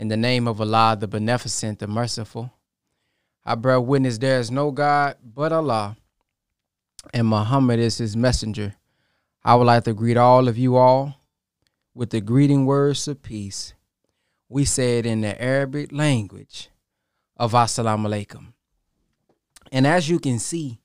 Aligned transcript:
In 0.00 0.08
the 0.08 0.16
name 0.16 0.48
of 0.48 0.62
Allah, 0.62 0.96
the 0.98 1.06
Beneficent, 1.06 1.78
the 1.78 1.86
Merciful, 1.86 2.50
I 3.44 3.54
bear 3.54 3.78
witness 3.78 4.16
there 4.16 4.40
is 4.40 4.50
no 4.50 4.70
God 4.70 5.16
but 5.22 5.52
Allah, 5.52 5.94
and 7.12 7.28
Muhammad 7.28 7.78
is 7.78 7.98
his 7.98 8.16
messenger. 8.16 8.76
I 9.44 9.56
would 9.56 9.66
like 9.66 9.84
to 9.84 9.92
greet 9.92 10.16
all 10.16 10.48
of 10.48 10.56
you 10.56 10.76
all 10.76 11.16
with 11.94 12.08
the 12.08 12.22
greeting 12.22 12.64
words 12.64 13.06
of 13.08 13.22
peace. 13.22 13.74
We 14.48 14.64
say 14.64 15.00
it 15.00 15.04
in 15.04 15.20
the 15.20 15.38
Arabic 15.38 15.92
language 15.92 16.70
of 17.36 17.52
Assalamu 17.52 18.06
alaikum. 18.06 18.54
And 19.70 19.86
as 19.86 20.08
you 20.08 20.18
can 20.18 20.38
see, 20.38 20.80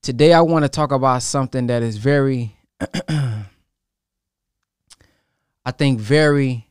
today 0.00 0.32
I 0.32 0.40
want 0.40 0.64
to 0.64 0.70
talk 0.70 0.90
about 0.90 1.22
something 1.22 1.66
that 1.66 1.82
is 1.82 1.98
very, 1.98 2.56
I 3.10 3.44
think, 5.76 6.00
very 6.00 6.67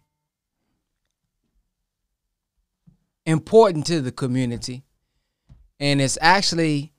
important 3.28 3.86
to 3.86 4.02
the 4.02 4.12
community. 4.12 4.84
And 5.80 6.02
it's 6.02 6.18
actually, 6.22 6.94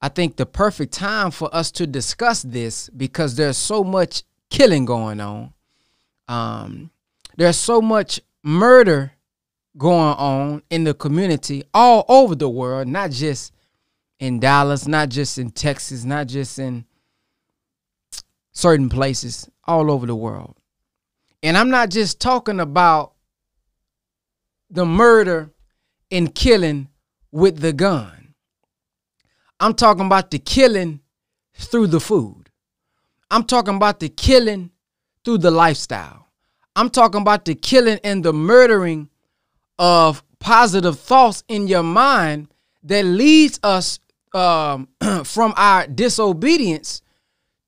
I 0.00 0.08
think, 0.08 0.36
the 0.36 0.46
perfect 0.46 0.92
time 0.92 1.32
for 1.32 1.52
us 1.52 1.72
to 1.72 1.86
discuss 1.86 2.42
this 2.42 2.88
because 2.90 3.34
there's 3.34 3.56
so 3.56 3.82
much 3.82 4.22
killing 4.50 4.84
going 4.84 5.20
on. 5.20 5.54
Um, 6.28 6.90
there's 7.36 7.56
so 7.56 7.80
much 7.80 8.20
murder 8.44 9.12
going 9.76 10.14
on 10.14 10.62
in 10.68 10.84
the 10.84 10.92
community 10.92 11.64
all 11.72 12.04
over 12.06 12.34
the 12.34 12.48
world, 12.48 12.86
not 12.86 13.10
just 13.10 13.52
in 14.20 14.38
Dallas, 14.38 14.86
not 14.86 15.08
just 15.08 15.38
in 15.38 15.50
Texas, 15.50 16.04
not 16.04 16.28
just 16.28 16.58
in 16.58 16.84
certain 18.52 18.90
places, 18.90 19.48
all 19.64 19.90
over 19.90 20.06
the 20.06 20.14
world. 20.14 20.54
And 21.42 21.56
I'm 21.56 21.70
not 21.70 21.88
just 21.88 22.20
talking 22.20 22.60
about 22.60 23.14
the 24.70 24.84
murder 24.86 25.51
and 26.12 26.34
killing 26.34 26.88
with 27.32 27.58
the 27.60 27.72
gun. 27.72 28.34
I'm 29.58 29.74
talking 29.74 30.06
about 30.06 30.30
the 30.30 30.38
killing 30.38 31.00
through 31.54 31.88
the 31.88 32.00
food. 32.00 32.50
I'm 33.30 33.44
talking 33.44 33.76
about 33.76 34.00
the 34.00 34.08
killing 34.08 34.70
through 35.24 35.38
the 35.38 35.50
lifestyle. 35.50 36.28
I'm 36.76 36.90
talking 36.90 37.20
about 37.22 37.44
the 37.44 37.54
killing 37.54 37.98
and 38.04 38.24
the 38.24 38.32
murdering 38.32 39.08
of 39.78 40.22
positive 40.38 40.98
thoughts 40.98 41.44
in 41.48 41.66
your 41.68 41.82
mind 41.82 42.48
that 42.82 43.04
leads 43.04 43.58
us 43.62 44.00
um, 44.34 44.88
from 45.24 45.54
our 45.56 45.86
disobedience 45.86 47.02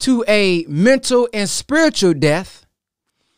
to 0.01 0.25
a 0.29 0.65
mental 0.69 1.29
and 1.33 1.49
spiritual 1.49 2.15
death, 2.15 2.67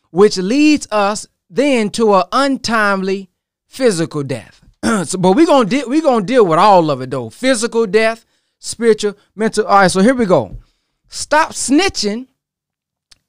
which 0.09 0.37
leads 0.37 0.87
us 0.91 1.27
then 1.49 1.89
to 1.91 2.15
an 2.15 2.23
untimely 2.31 3.29
physical 3.67 4.23
death. 4.23 4.66
so, 5.05 5.17
but 5.17 5.33
we're 5.35 5.45
gonna 5.45 5.83
we're 5.87 6.01
gonna 6.01 6.25
deal 6.25 6.45
with 6.45 6.59
all 6.59 6.91
of 6.91 7.01
it 7.01 7.11
though. 7.11 7.29
Physical 7.29 7.85
death, 7.87 8.25
spiritual, 8.59 9.17
mental. 9.35 9.65
All 9.65 9.79
right, 9.81 9.91
so 9.91 10.01
here 10.01 10.15
we 10.15 10.25
go. 10.25 10.57
Stop 11.07 11.51
snitching 11.51 12.27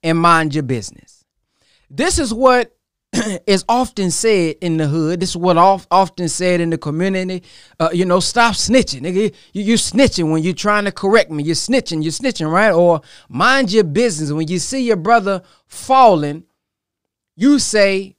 and 0.02 0.18
mind 0.18 0.54
your 0.54 0.64
business. 0.64 1.24
This 1.90 2.18
is 2.18 2.34
what 2.34 2.76
is 3.46 3.64
often 3.68 4.10
said 4.10 4.56
in 4.60 4.76
the 4.76 4.86
hood. 4.86 5.20
This 5.20 5.30
is 5.30 5.36
what 5.36 5.56
often 5.56 6.28
said 6.28 6.60
in 6.60 6.70
the 6.70 6.78
community. 6.78 7.42
Uh, 7.80 7.90
you 7.92 8.04
know, 8.04 8.20
stop 8.20 8.54
snitching. 8.54 9.00
Nigga, 9.00 9.34
you, 9.52 9.62
you 9.62 9.74
snitching 9.74 10.30
when 10.30 10.42
you're 10.42 10.54
trying 10.54 10.84
to 10.84 10.92
correct 10.92 11.30
me. 11.30 11.42
You're 11.42 11.54
snitching. 11.54 12.02
You're 12.02 12.12
snitching, 12.12 12.50
right? 12.50 12.72
Or 12.72 13.00
mind 13.28 13.72
your 13.72 13.84
business. 13.84 14.30
When 14.32 14.48
you 14.48 14.58
see 14.58 14.82
your 14.82 14.96
brother 14.96 15.42
falling, 15.66 16.44
you 17.36 17.58
say, 17.58 18.16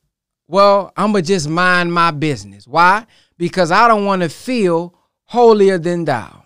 well, 0.49 0.91
I'm 0.97 1.11
going 1.11 1.23
to 1.23 1.27
just 1.27 1.47
mind 1.47 1.93
my 1.93 2.09
business. 2.09 2.67
Why? 2.67 3.05
Because 3.37 3.69
I 3.69 3.87
don't 3.87 4.05
want 4.05 4.23
to 4.23 4.29
feel 4.29 4.95
holier 5.25 5.77
than 5.77 6.05
thou. 6.05 6.43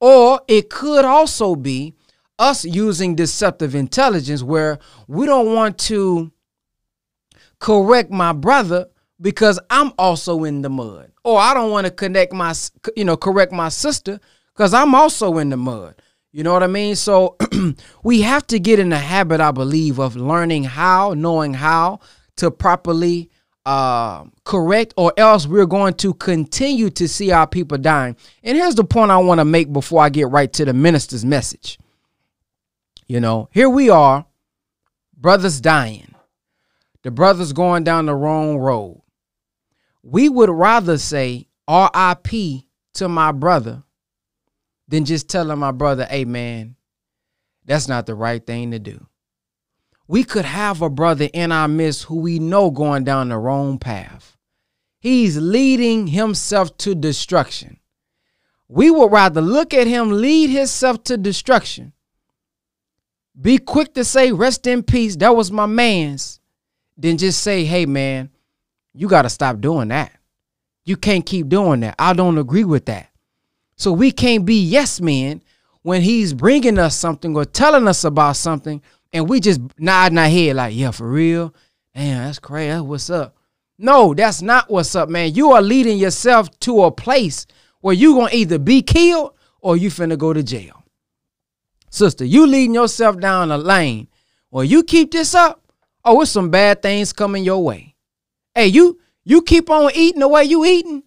Or 0.00 0.40
it 0.48 0.70
could 0.70 1.04
also 1.04 1.54
be 1.54 1.94
us 2.38 2.64
using 2.64 3.14
deceptive 3.14 3.74
intelligence 3.74 4.42
where 4.42 4.78
we 5.08 5.26
don't 5.26 5.54
want 5.54 5.76
to 5.78 6.32
correct 7.60 8.10
my 8.10 8.32
brother 8.32 8.86
because 9.20 9.60
I'm 9.68 9.92
also 9.98 10.44
in 10.44 10.62
the 10.62 10.70
mud. 10.70 11.12
Or 11.22 11.38
I 11.38 11.52
don't 11.52 11.70
want 11.70 11.86
to 11.86 11.90
connect 11.90 12.32
my 12.32 12.54
you 12.96 13.04
know 13.04 13.16
correct 13.16 13.52
my 13.52 13.68
sister 13.68 14.20
cuz 14.54 14.72
I'm 14.72 14.94
also 14.94 15.36
in 15.36 15.50
the 15.50 15.56
mud. 15.58 16.00
You 16.32 16.44
know 16.44 16.52
what 16.54 16.62
I 16.62 16.66
mean? 16.66 16.96
So 16.96 17.36
we 18.02 18.22
have 18.22 18.46
to 18.48 18.58
get 18.58 18.78
in 18.78 18.88
the 18.88 18.98
habit 18.98 19.40
I 19.40 19.50
believe 19.50 19.98
of 19.98 20.16
learning 20.16 20.64
how, 20.64 21.12
knowing 21.12 21.54
how 21.54 22.00
to 22.36 22.50
properly 22.50 23.30
uh, 23.66 24.24
correct, 24.44 24.94
or 24.96 25.12
else 25.16 25.46
we're 25.46 25.66
going 25.66 25.94
to 25.94 26.14
continue 26.14 26.90
to 26.90 27.08
see 27.08 27.32
our 27.32 27.46
people 27.46 27.78
dying. 27.78 28.16
And 28.42 28.56
here's 28.56 28.74
the 28.74 28.84
point 28.84 29.10
I 29.10 29.18
want 29.18 29.40
to 29.40 29.44
make 29.44 29.72
before 29.72 30.02
I 30.02 30.10
get 30.10 30.28
right 30.28 30.52
to 30.54 30.64
the 30.64 30.74
minister's 30.74 31.24
message. 31.24 31.78
You 33.06 33.20
know, 33.20 33.48
here 33.52 33.68
we 33.68 33.90
are, 33.90 34.26
brothers 35.16 35.60
dying, 35.60 36.14
the 37.02 37.10
brothers 37.10 37.52
going 37.52 37.84
down 37.84 38.06
the 38.06 38.14
wrong 38.14 38.58
road. 38.58 39.02
We 40.02 40.28
would 40.28 40.50
rather 40.50 40.98
say 40.98 41.48
RIP 41.68 42.64
to 42.94 43.08
my 43.08 43.32
brother 43.32 43.82
than 44.88 45.04
just 45.04 45.28
telling 45.28 45.58
my 45.58 45.72
brother, 45.72 46.04
hey 46.04 46.24
man, 46.24 46.76
that's 47.64 47.88
not 47.88 48.04
the 48.04 48.14
right 48.14 48.44
thing 48.44 48.72
to 48.72 48.78
do 48.78 49.06
we 50.06 50.24
could 50.24 50.44
have 50.44 50.82
a 50.82 50.90
brother 50.90 51.28
in 51.32 51.50
our 51.52 51.68
midst 51.68 52.04
who 52.04 52.16
we 52.16 52.38
know 52.38 52.70
going 52.70 53.04
down 53.04 53.30
the 53.30 53.38
wrong 53.38 53.78
path. 53.78 54.36
He's 55.00 55.36
leading 55.36 56.06
himself 56.08 56.76
to 56.78 56.94
destruction. 56.94 57.78
We 58.68 58.90
would 58.90 59.12
rather 59.12 59.40
look 59.40 59.74
at 59.74 59.86
him 59.86 60.10
lead 60.10 60.50
himself 60.50 61.04
to 61.04 61.16
destruction. 61.16 61.92
Be 63.40 63.58
quick 63.58 63.94
to 63.94 64.04
say, 64.04 64.32
rest 64.32 64.66
in 64.66 64.82
peace, 64.82 65.16
that 65.16 65.34
was 65.34 65.50
my 65.50 65.66
man's, 65.66 66.40
than 66.96 67.18
just 67.18 67.42
say, 67.42 67.64
hey, 67.64 67.84
man, 67.84 68.30
you 68.94 69.08
got 69.08 69.22
to 69.22 69.30
stop 69.30 69.60
doing 69.60 69.88
that. 69.88 70.12
You 70.84 70.96
can't 70.96 71.26
keep 71.26 71.48
doing 71.48 71.80
that. 71.80 71.96
I 71.98 72.12
don't 72.12 72.38
agree 72.38 72.64
with 72.64 72.86
that. 72.86 73.10
So 73.76 73.92
we 73.92 74.12
can't 74.12 74.44
be 74.44 74.62
yes 74.62 75.00
men 75.00 75.42
when 75.82 76.02
he's 76.02 76.32
bringing 76.32 76.78
us 76.78 76.96
something 76.96 77.36
or 77.36 77.44
telling 77.44 77.88
us 77.88 78.04
about 78.04 78.36
something 78.36 78.80
and 79.14 79.28
we 79.28 79.40
just 79.40 79.60
nodding 79.78 80.18
our 80.18 80.28
head 80.28 80.56
like, 80.56 80.74
yeah, 80.74 80.90
for 80.90 81.08
real. 81.08 81.54
Damn, 81.94 82.24
that's 82.24 82.40
crazy. 82.40 82.80
What's 82.80 83.08
up. 83.08 83.36
No, 83.78 84.12
that's 84.12 84.42
not 84.42 84.68
what's 84.68 84.94
up, 84.94 85.08
man. 85.08 85.34
You 85.34 85.52
are 85.52 85.62
leading 85.62 85.98
yourself 85.98 86.50
to 86.60 86.82
a 86.82 86.90
place 86.90 87.46
where 87.80 87.94
you 87.94 88.14
gonna 88.16 88.30
either 88.32 88.58
be 88.58 88.82
killed 88.82 89.34
or 89.60 89.76
you 89.76 89.88
finna 89.88 90.18
go 90.18 90.32
to 90.32 90.42
jail. 90.42 90.82
Sister, 91.90 92.24
you 92.24 92.46
leading 92.46 92.74
yourself 92.74 93.18
down 93.20 93.52
a 93.52 93.56
lane. 93.58 94.08
Well, 94.50 94.64
you 94.64 94.82
keep 94.82 95.12
this 95.12 95.34
up, 95.34 95.62
oh, 96.04 96.20
it's 96.20 96.32
some 96.32 96.50
bad 96.50 96.82
things 96.82 97.12
coming 97.12 97.44
your 97.44 97.62
way. 97.62 97.94
Hey, 98.54 98.66
you 98.66 99.00
you 99.24 99.42
keep 99.42 99.70
on 99.70 99.90
eating 99.94 100.20
the 100.20 100.28
way 100.28 100.44
you 100.44 100.64
eating. 100.64 101.04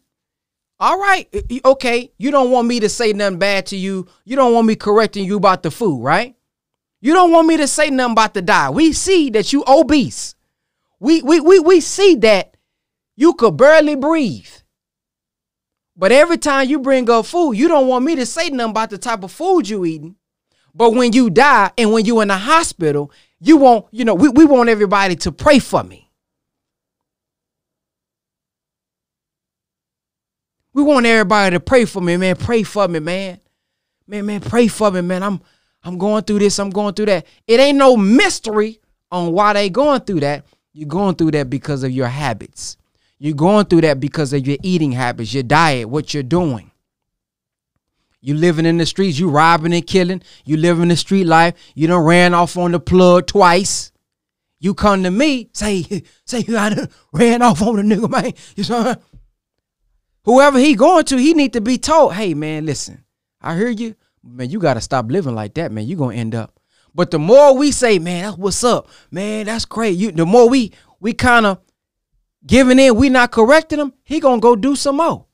All 0.80 0.98
right, 0.98 1.28
okay. 1.66 2.12
You 2.18 2.32
don't 2.32 2.52
want 2.52 2.68
me 2.68 2.80
to 2.80 2.88
say 2.88 3.12
nothing 3.12 3.40
bad 3.40 3.66
to 3.68 3.78
you. 3.78 4.08
You 4.26 4.36
don't 4.36 4.54
want 4.54 4.68
me 4.68 4.76
correcting 4.76 5.26
you 5.26 5.38
about 5.38 5.64
the 5.64 5.72
food, 5.72 6.02
right? 6.02 6.37
You 7.02 7.14
don't 7.14 7.32
want 7.32 7.48
me 7.48 7.58
to 7.58 7.68
say 7.68 7.90
nothing 7.90 8.14
about 8.14 8.34
the 8.34 8.42
diet. 8.42 8.74
We 8.74 8.94
see 8.94 9.30
that 9.32 9.54
you 9.54 9.64
obese. 9.68 10.36
We 11.00 11.22
we 11.22 11.40
we 11.40 11.60
we 11.60 11.80
see 11.80 12.16
that 12.16 12.58
you 13.16 13.34
could 13.34 13.58
barely 13.58 13.96
breathe. 13.96 14.48
But 15.96 16.12
every 16.12 16.38
time 16.38 16.70
you 16.70 16.80
bring 16.80 17.10
up 17.10 17.26
food, 17.26 17.54
you 17.54 17.68
don't 17.68 17.88
want 17.88 18.06
me 18.06 18.16
to 18.16 18.26
say 18.26 18.50
nothing 18.50 18.72
about 18.72 18.92
the 18.92 18.98
type 18.98 19.24
of 19.24 19.32
food 19.32 19.68
you 19.68 19.84
eating. 19.86 20.16
But 20.74 20.92
when 20.92 21.12
you 21.12 21.32
die 21.32 21.72
and 21.76 21.92
when 21.92 22.06
you 22.06 22.22
in 22.22 22.28
the 22.28 22.38
hospital, 22.38 23.12
you 23.40 23.58
want, 23.58 23.88
you 23.92 24.06
know, 24.06 24.14
we, 24.14 24.30
we 24.30 24.46
want 24.46 24.70
everybody 24.70 25.16
to 25.16 25.32
pray 25.32 25.58
for 25.58 25.84
me. 25.84 26.12
We 30.74 30.84
want 30.84 31.08
everybody 31.08 31.56
to 31.56 31.60
pray 31.60 31.86
for 31.86 32.00
me, 32.00 32.18
man. 32.18 32.36
Pray 32.36 32.62
for 32.62 32.88
me, 32.88 33.00
man. 33.00 33.40
Man, 34.06 34.28
man, 34.28 34.42
pray 34.42 34.68
for 34.68 34.92
me, 34.92 35.02
man. 35.02 35.24
I'm 35.24 35.42
I'm 35.84 35.98
going 35.98 36.24
through 36.24 36.40
this, 36.40 36.60
I'm 36.60 36.70
going 36.70 36.94
through 36.94 37.06
that. 37.08 37.26
It 37.48 37.60
ain't 37.60 37.78
no 37.78 37.96
mystery 37.96 38.80
on 39.12 39.32
why 39.32 39.54
they 39.54 39.70
going 39.70 40.02
through 40.02 40.22
that. 40.22 40.46
You're 40.74 40.88
going 40.88 41.16
through 41.16 41.32
that 41.32 41.50
because 41.50 41.84
of 41.84 41.92
your 41.92 42.08
habits. 42.08 42.78
You're 43.20 43.36
going 43.36 43.66
through 43.66 43.82
that 43.82 44.00
because 44.00 44.34
of 44.34 44.46
your 44.46 44.58
eating 44.62 44.92
habits, 44.92 45.34
your 45.34 45.44
diet, 45.44 45.90
what 45.90 46.14
you're 46.14 46.24
doing. 46.24 46.72
You 48.22 48.36
living 48.36 48.66
in 48.66 48.78
the 48.78 48.86
streets, 48.86 49.18
you 49.18 49.30
robbing 49.30 49.74
and 49.74 49.86
killing, 49.86 50.22
you 50.44 50.58
living 50.58 50.90
the 50.90 50.96
street 50.96 51.26
life, 51.26 51.56
you 51.76 51.88
done 51.88 52.04
ran 52.04 52.34
off 52.34 52.58
on 52.58 52.72
the 52.72 52.80
plug 52.80 53.28
twice. 53.28 53.92
You 54.60 54.74
come 54.74 55.04
to 55.04 55.12
me, 55.12 55.50
say, 55.54 55.84
say 56.26 56.40
you 56.40 56.54
done 56.54 56.90
ran 57.14 57.42
off 57.42 57.62
on 57.62 57.78
the 57.78 57.96
nigga, 57.96 58.10
man. 58.10 58.34
You 58.56 58.64
know, 58.70 58.96
whoever 60.26 60.60
he 60.60 60.76
going 60.76 61.06
to, 61.06 61.18
he 61.18 61.34
need 61.34 61.54
to 61.54 61.62
be 61.62 61.78
told, 61.78 62.14
hey 62.14 62.34
man, 62.34 62.66
listen, 62.66 63.04
I 63.42 63.56
hear 63.56 63.70
you, 63.70 63.96
man, 64.28 64.50
you 64.50 64.60
got 64.60 64.76
to 64.76 64.82
stop 64.82 65.10
living 65.10 65.36
like 65.36 65.54
that, 65.56 65.72
man. 65.72 65.88
You're 65.88 66.12
to 66.12 66.18
end 66.18 66.36
up. 66.36 66.60
But 66.94 67.12
the 67.12 67.20
more 67.20 67.56
we 67.56 67.72
say, 67.72 68.00
man, 68.00 68.24
that's 68.24 68.38
what's 68.38 68.64
up, 68.64 68.88
man, 69.12 69.46
that's 69.46 69.66
great. 69.66 69.98
You, 69.98 70.12
the 70.12 70.26
more 70.26 70.50
we 70.50 70.74
we 71.00 71.14
kind 71.14 71.46
of 71.46 71.60
giving 72.46 72.80
in, 72.80 72.96
we 72.96 73.10
not 73.10 73.32
correcting 73.32 73.80
him, 73.80 73.94
he 74.04 74.20
gonna 74.20 74.42
go 74.42 74.56
do 74.56 74.76
some 74.76 74.98
more. 74.98 75.26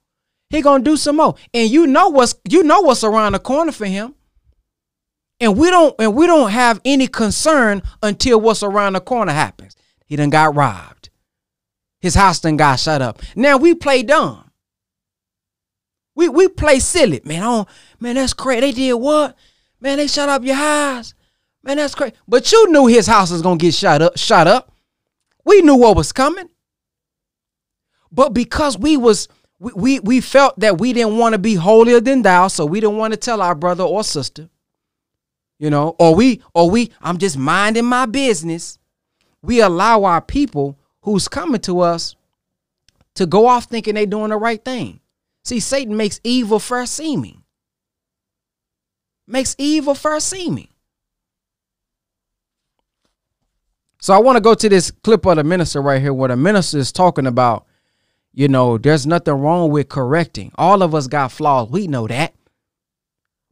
He 0.50 0.62
gonna 0.62 0.84
do 0.84 0.98
some 0.98 1.16
more. 1.18 1.36
And 1.54 1.70
you 1.70 1.88
know 1.88 2.10
what's 2.10 2.36
you 2.50 2.64
know 2.64 2.82
what's 2.82 3.04
around 3.04 3.34
the 3.34 3.40
corner 3.40 3.72
for 3.72 3.86
him. 3.86 4.14
And 5.40 5.58
we 5.58 5.70
don't 5.70 5.96
and 6.00 6.16
we 6.16 6.28
don't 6.28 6.52
have 6.52 6.82
any 6.84 7.08
concern 7.08 7.82
until 8.02 8.42
what's 8.42 8.62
around 8.62 8.94
the 8.94 9.02
corner 9.02 9.32
happens. 9.32 9.76
He 10.06 10.16
done 10.16 10.30
got 10.30 10.56
robbed. 10.56 11.10
His 12.02 12.16
house 12.16 12.42
done 12.42 12.58
got 12.58 12.80
shut 12.80 13.02
up. 13.02 13.22
Now 13.36 13.58
we 13.58 13.74
play 13.74 14.04
dumb. 14.04 14.52
We 16.16 16.30
we 16.30 16.48
play 16.48 16.80
silly. 16.80 17.22
Man, 17.24 17.44
oh 17.44 17.68
man, 18.04 18.16
that's 18.16 18.34
crazy. 18.34 18.62
They 18.62 18.72
did 18.74 18.94
what? 18.94 19.36
Man, 19.80 19.98
they 19.98 20.08
shut 20.08 20.30
up 20.30 20.44
your 20.44 20.56
house. 20.56 21.14
Man, 21.64 21.78
that's 21.78 21.96
crazy. 21.96 22.14
But 22.28 22.52
you 22.52 22.70
knew 22.70 22.86
his 22.86 23.08
house 23.08 23.32
was 23.32 23.42
gonna 23.42 23.58
get 23.58 23.74
shut 23.74 24.02
up, 24.02 24.18
shut 24.18 24.46
up. 24.46 24.72
We 25.46 25.62
knew 25.62 25.76
what 25.76 25.96
was 25.96 26.12
coming. 26.12 26.50
But 28.12 28.30
because 28.34 28.78
we 28.78 28.98
was 28.98 29.28
we, 29.60 29.72
we, 29.74 30.00
we 30.02 30.22
felt 30.22 30.60
that 30.60 30.80
we 30.80 30.92
didn't 30.92 31.18
want 31.18 31.34
to 31.34 31.40
be 31.40 31.56
holier 31.56 32.02
than 32.02 32.22
thou, 32.22 32.50
so 32.50 32.66
we 32.66 32.82
didn't 32.82 32.98
want 32.98 33.14
to 33.14 33.18
tell 33.18 33.42
our 33.42 33.56
brother 33.56 33.84
or 33.84 34.04
sister, 34.04 34.50
you 35.58 35.70
know, 35.70 35.96
or 36.00 36.14
we, 36.14 36.42
or 36.54 36.70
we, 36.70 36.92
I'm 37.02 37.18
just 37.18 37.38
minding 37.38 37.86
my 37.86 38.06
business. 38.06 38.78
We 39.42 39.62
allow 39.62 40.04
our 40.04 40.22
people 40.22 40.78
who's 41.02 41.30
coming 41.30 41.62
to 41.62 41.80
us 41.80 42.16
to 43.16 43.26
go 43.26 43.48
off 43.48 43.66
thinking 43.66 43.96
they're 43.96 44.06
doing 44.06 44.32
the 44.32 44.38
right 44.38 44.64
thing. 44.64 45.00
See, 45.46 45.62
Satan 45.62 45.96
makes 45.96 46.20
evil 46.26 46.60
first 46.60 46.94
seeming. 46.94 47.43
Makes 49.28 49.56
evil 49.58 49.96
first 49.96 50.30
seeming. 50.30 50.68
So 54.00 54.14
I 54.14 54.18
want 54.20 54.36
to 54.36 54.42
go 54.42 54.54
to 54.54 54.70
this 54.70 54.92
clip 54.92 55.26
of 55.26 55.38
the 55.38 55.44
minister 55.44 55.82
right 55.82 56.02
here 56.02 56.14
where 56.14 56.28
the 56.28 56.36
minister 56.36 56.78
is 56.78 56.92
talking 56.92 57.26
about 57.26 57.66
you 58.34 58.48
know, 58.48 58.80
there's 58.80 59.06
nothing 59.06 59.36
wrong 59.36 59.70
with 59.70 59.90
correcting. 59.90 60.52
All 60.56 60.82
of 60.82 60.96
us 60.96 61.08
got 61.08 61.32
flaws. 61.32 61.70
We 61.70 61.88
know 61.88 62.08
that. 62.08 62.34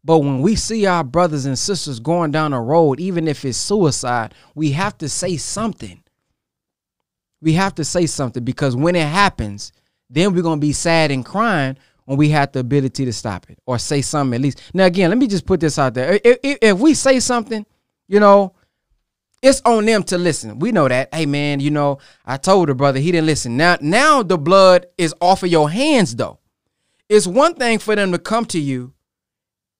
But 0.03 0.19
when 0.19 0.41
we 0.41 0.55
see 0.55 0.87
our 0.87 1.03
brothers 1.03 1.45
and 1.45 1.57
sisters 1.57 1.99
going 1.99 2.31
down 2.31 2.53
a 2.53 2.61
road, 2.61 2.99
even 2.99 3.27
if 3.27 3.45
it's 3.45 3.59
suicide, 3.59 4.33
we 4.55 4.71
have 4.71 4.97
to 4.97 5.07
say 5.07 5.37
something. 5.37 6.01
We 7.41 7.53
have 7.53 7.75
to 7.75 7.85
say 7.85 8.07
something 8.07 8.43
because 8.43 8.75
when 8.75 8.95
it 8.95 9.07
happens, 9.07 9.71
then 10.09 10.33
we're 10.33 10.41
going 10.41 10.59
to 10.59 10.65
be 10.65 10.73
sad 10.73 11.11
and 11.11 11.23
crying 11.23 11.77
when 12.05 12.17
we 12.17 12.29
have 12.29 12.51
the 12.51 12.59
ability 12.59 13.05
to 13.05 13.13
stop 13.13 13.49
it 13.49 13.59
or 13.65 13.77
say 13.77 14.01
something 14.01 14.35
at 14.35 14.41
least. 14.41 14.61
Now, 14.73 14.85
again, 14.85 15.09
let 15.09 15.17
me 15.17 15.27
just 15.27 15.45
put 15.45 15.59
this 15.59 15.77
out 15.79 15.93
there. 15.93 16.19
If, 16.23 16.37
if, 16.43 16.57
if 16.61 16.79
we 16.79 16.93
say 16.93 17.19
something, 17.19 17.65
you 18.07 18.19
know, 18.19 18.53
it's 19.41 19.61
on 19.65 19.85
them 19.85 20.03
to 20.03 20.17
listen. 20.17 20.59
We 20.59 20.71
know 20.71 20.87
that. 20.87 21.13
Hey 21.13 21.25
man, 21.25 21.59
you 21.59 21.71
know, 21.71 21.97
I 22.25 22.37
told 22.37 22.67
her 22.69 22.75
brother, 22.75 22.99
he 22.99 23.11
didn't 23.11 23.25
listen. 23.25 23.57
Now 23.57 23.77
now 23.81 24.21
the 24.23 24.37
blood 24.37 24.85
is 24.97 25.15
off 25.19 25.43
of 25.43 25.49
your 25.49 25.69
hands 25.69 26.15
though. 26.15 26.39
It's 27.09 27.27
one 27.27 27.55
thing 27.55 27.79
for 27.79 27.95
them 27.95 28.11
to 28.11 28.19
come 28.19 28.45
to 28.45 28.59
you 28.59 28.93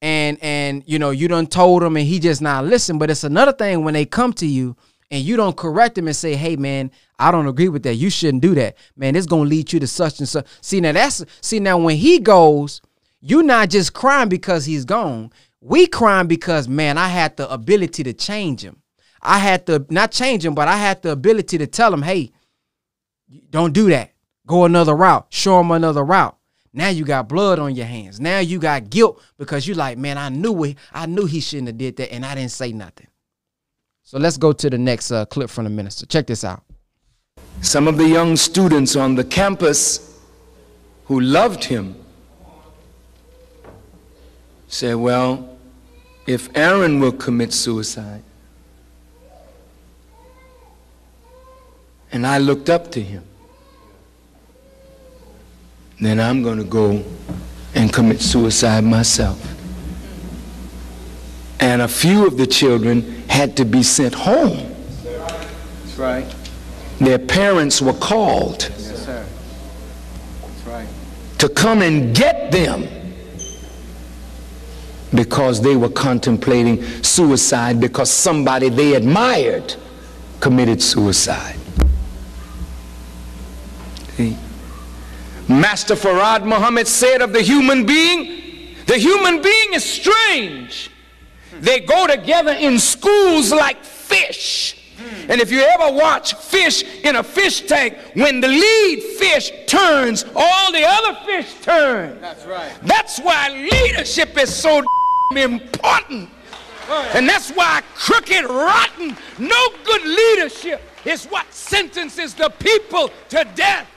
and 0.01 0.37
and 0.41 0.83
you 0.87 0.97
know, 0.97 1.11
you 1.11 1.27
done 1.27 1.47
told 1.47 1.83
them 1.83 1.95
and 1.95 2.07
he 2.07 2.19
just 2.19 2.41
not 2.41 2.65
listen, 2.65 2.97
but 2.97 3.11
it's 3.11 3.23
another 3.23 3.53
thing 3.53 3.83
when 3.83 3.93
they 3.93 4.05
come 4.05 4.33
to 4.33 4.47
you 4.47 4.75
and 5.11 5.23
you 5.23 5.35
don't 5.35 5.57
correct 5.57 5.95
them 5.95 6.07
and 6.07 6.15
say, 6.15 6.35
"Hey 6.35 6.55
man, 6.55 6.89
I 7.19 7.29
don't 7.29 7.47
agree 7.47 7.69
with 7.69 7.83
that. 7.83 7.95
You 7.95 8.09
shouldn't 8.09 8.41
do 8.41 8.55
that." 8.55 8.77
Man, 8.95 9.15
it's 9.15 9.27
to 9.27 9.35
lead 9.35 9.71
you 9.71 9.79
to 9.79 9.87
such 9.87 10.19
and 10.19 10.27
such. 10.27 10.47
See, 10.61 10.79
now 10.79 10.93
that's 10.93 11.23
see 11.41 11.59
now 11.59 11.77
when 11.77 11.97
he 11.97 12.19
goes, 12.19 12.81
you're 13.19 13.43
not 13.43 13.69
just 13.69 13.93
crying 13.93 14.29
because 14.29 14.65
he's 14.65 14.85
gone. 14.85 15.31
We 15.59 15.85
crying 15.85 16.27
because 16.27 16.67
man, 16.67 16.97
I 16.97 17.09
had 17.09 17.37
the 17.37 17.51
ability 17.51 18.03
to 18.03 18.13
change 18.13 18.63
him. 18.63 18.81
I 19.21 19.37
had 19.37 19.67
to 19.67 19.85
not 19.89 20.11
change 20.11 20.43
him, 20.43 20.55
but 20.55 20.67
I 20.67 20.77
had 20.77 21.03
the 21.03 21.11
ability 21.11 21.59
to 21.59 21.67
tell 21.67 21.93
him, 21.93 22.01
hey, 22.01 22.31
don't 23.49 23.73
do 23.73 23.89
that. 23.89 24.13
Go 24.47 24.65
another 24.65 24.95
route. 24.95 25.27
Show 25.29 25.59
him 25.59 25.71
another 25.71 26.03
route. 26.03 26.35
Now 26.73 26.89
you 26.89 27.03
got 27.03 27.27
blood 27.27 27.59
on 27.59 27.75
your 27.75 27.85
hands. 27.85 28.19
Now 28.19 28.39
you 28.39 28.57
got 28.57 28.89
guilt 28.89 29.21
because 29.37 29.67
you 29.67 29.73
like, 29.73 29.97
man, 29.97 30.17
I 30.17 30.29
knew 30.29 30.63
it. 30.63 30.77
I 30.93 31.05
knew 31.05 31.25
he 31.25 31.41
shouldn't 31.41 31.67
have 31.67 31.77
did 31.77 31.97
that, 31.97 32.13
and 32.13 32.25
I 32.25 32.33
didn't 32.33 32.51
say 32.51 32.71
nothing. 32.71 33.07
So 34.11 34.19
let's 34.19 34.35
go 34.35 34.51
to 34.51 34.69
the 34.69 34.77
next 34.77 35.13
uh, 35.13 35.23
clip 35.23 35.49
from 35.49 35.63
the 35.63 35.69
minister. 35.69 36.05
Check 36.05 36.27
this 36.27 36.43
out. 36.43 36.63
Some 37.61 37.87
of 37.87 37.97
the 37.97 38.05
young 38.05 38.35
students 38.35 38.97
on 38.97 39.15
the 39.15 39.23
campus 39.23 40.19
who 41.05 41.21
loved 41.21 41.63
him 41.63 41.95
said, 44.67 44.95
well, 44.95 45.57
if 46.27 46.49
Aaron 46.57 46.99
will 46.99 47.13
commit 47.13 47.53
suicide, 47.53 48.21
and 52.11 52.27
I 52.27 52.37
looked 52.37 52.69
up 52.69 52.91
to 52.91 53.01
him, 53.01 53.23
then 56.01 56.19
I'm 56.19 56.43
going 56.43 56.57
to 56.57 56.65
go 56.65 57.01
and 57.75 57.93
commit 57.93 58.19
suicide 58.19 58.83
myself. 58.83 59.39
And 61.61 61.81
a 61.81 61.87
few 61.87 62.25
of 62.27 62.37
the 62.37 62.47
children 62.47 63.23
had 63.29 63.55
to 63.57 63.65
be 63.65 63.83
sent 63.83 64.13
home. 64.13 64.73
That's 65.03 65.97
right. 65.97 66.35
Their 66.99 67.19
parents 67.19 67.81
were 67.81 67.93
called 67.93 68.63
Yes, 68.63 69.05
sir. 69.05 69.25
That's 70.41 70.67
right. 70.67 70.87
to 71.39 71.49
come 71.49 71.81
and 71.81 72.15
get 72.15 72.51
them 72.51 72.87
because 75.13 75.61
they 75.61 75.75
were 75.75 75.89
contemplating 75.89 76.83
suicide 77.03 77.79
because 77.79 78.09
somebody 78.11 78.69
they 78.69 78.93
admired 78.95 79.75
committed 80.39 80.81
suicide. 80.81 81.57
See? 84.15 84.37
Master 85.47 85.95
Fard 85.95 86.45
Muhammad 86.45 86.87
said 86.87 87.21
of 87.21 87.33
the 87.33 87.41
human 87.41 87.85
being, 87.85 88.75
the 88.85 88.97
human 88.97 89.41
being 89.41 89.73
is 89.73 89.83
strange. 89.83 90.90
They 91.59 91.79
go 91.79 92.07
together 92.07 92.51
in 92.51 92.79
schools 92.79 93.51
like 93.51 93.83
fish. 93.83 94.77
And 95.27 95.41
if 95.41 95.51
you 95.51 95.61
ever 95.61 95.91
watch 95.95 96.35
fish 96.35 96.83
in 96.83 97.15
a 97.15 97.23
fish 97.23 97.61
tank, 97.61 97.97
when 98.13 98.39
the 98.39 98.47
lead 98.47 99.01
fish 99.17 99.51
turns, 99.67 100.25
all 100.35 100.71
the 100.71 100.83
other 100.85 101.19
fish 101.25 101.53
turn. 101.61 102.19
That's 102.21 102.45
right. 102.45 102.71
That's 102.83 103.19
why 103.19 103.49
leadership 103.49 104.37
is 104.37 104.53
so 104.53 104.83
important. 105.35 106.29
And 107.13 107.27
that's 107.27 107.51
why 107.51 107.81
crooked, 107.95 108.45
rotten, 108.45 109.15
no 109.39 109.69
good 109.83 110.03
leadership 110.03 110.81
is 111.05 111.25
what 111.25 111.51
sentences 111.53 112.33
the 112.33 112.49
people 112.49 113.09
to 113.29 113.47
death. 113.55 113.87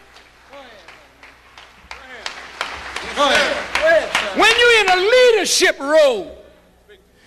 When 4.37 4.53
you're 4.59 4.81
in 4.81 4.89
a 4.91 4.97
leadership 4.97 5.79
role, 5.79 6.34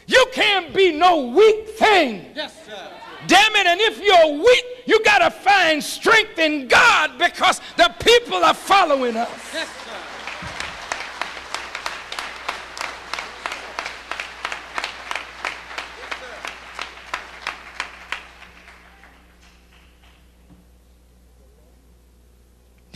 you 0.07 0.25
can't 0.33 0.73
be 0.73 0.93
no 0.93 1.27
weak 1.27 1.69
thing. 1.69 2.31
Yes, 2.35 2.65
sir. 2.65 2.91
Damn 3.27 3.55
it, 3.57 3.67
and 3.67 3.81
if 3.81 4.01
you're 4.01 4.43
weak, 4.43 4.63
you 4.85 5.03
got 5.03 5.19
to 5.19 5.29
find 5.29 5.83
strength 5.83 6.39
in 6.39 6.67
God 6.67 7.19
because 7.19 7.61
the 7.75 7.93
people 7.99 8.37
are 8.43 8.53
following 8.53 9.17
us. 9.17 9.29
Yes, 9.53 9.69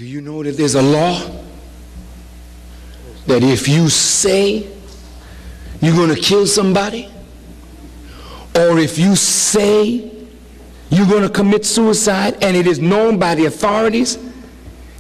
Do 0.02 0.08
you 0.08 0.20
know 0.20 0.42
that 0.42 0.58
there's 0.58 0.74
a 0.74 0.82
law 0.82 1.20
that 3.28 3.44
if 3.44 3.68
you 3.68 3.88
say 3.88 4.68
you're 5.82 5.96
going 5.96 6.14
to 6.14 6.22
kill 6.22 6.46
somebody, 6.48 7.10
or 8.56 8.80
if 8.80 8.98
you 8.98 9.16
say 9.16 10.12
you're 10.90 11.08
going 11.08 11.24
to 11.24 11.30
commit 11.30 11.66
suicide 11.66 12.38
and 12.44 12.56
it 12.56 12.68
is 12.68 12.80
known 12.80 13.18
by 13.18 13.34
the 13.36 13.46
authorities, 13.46 14.18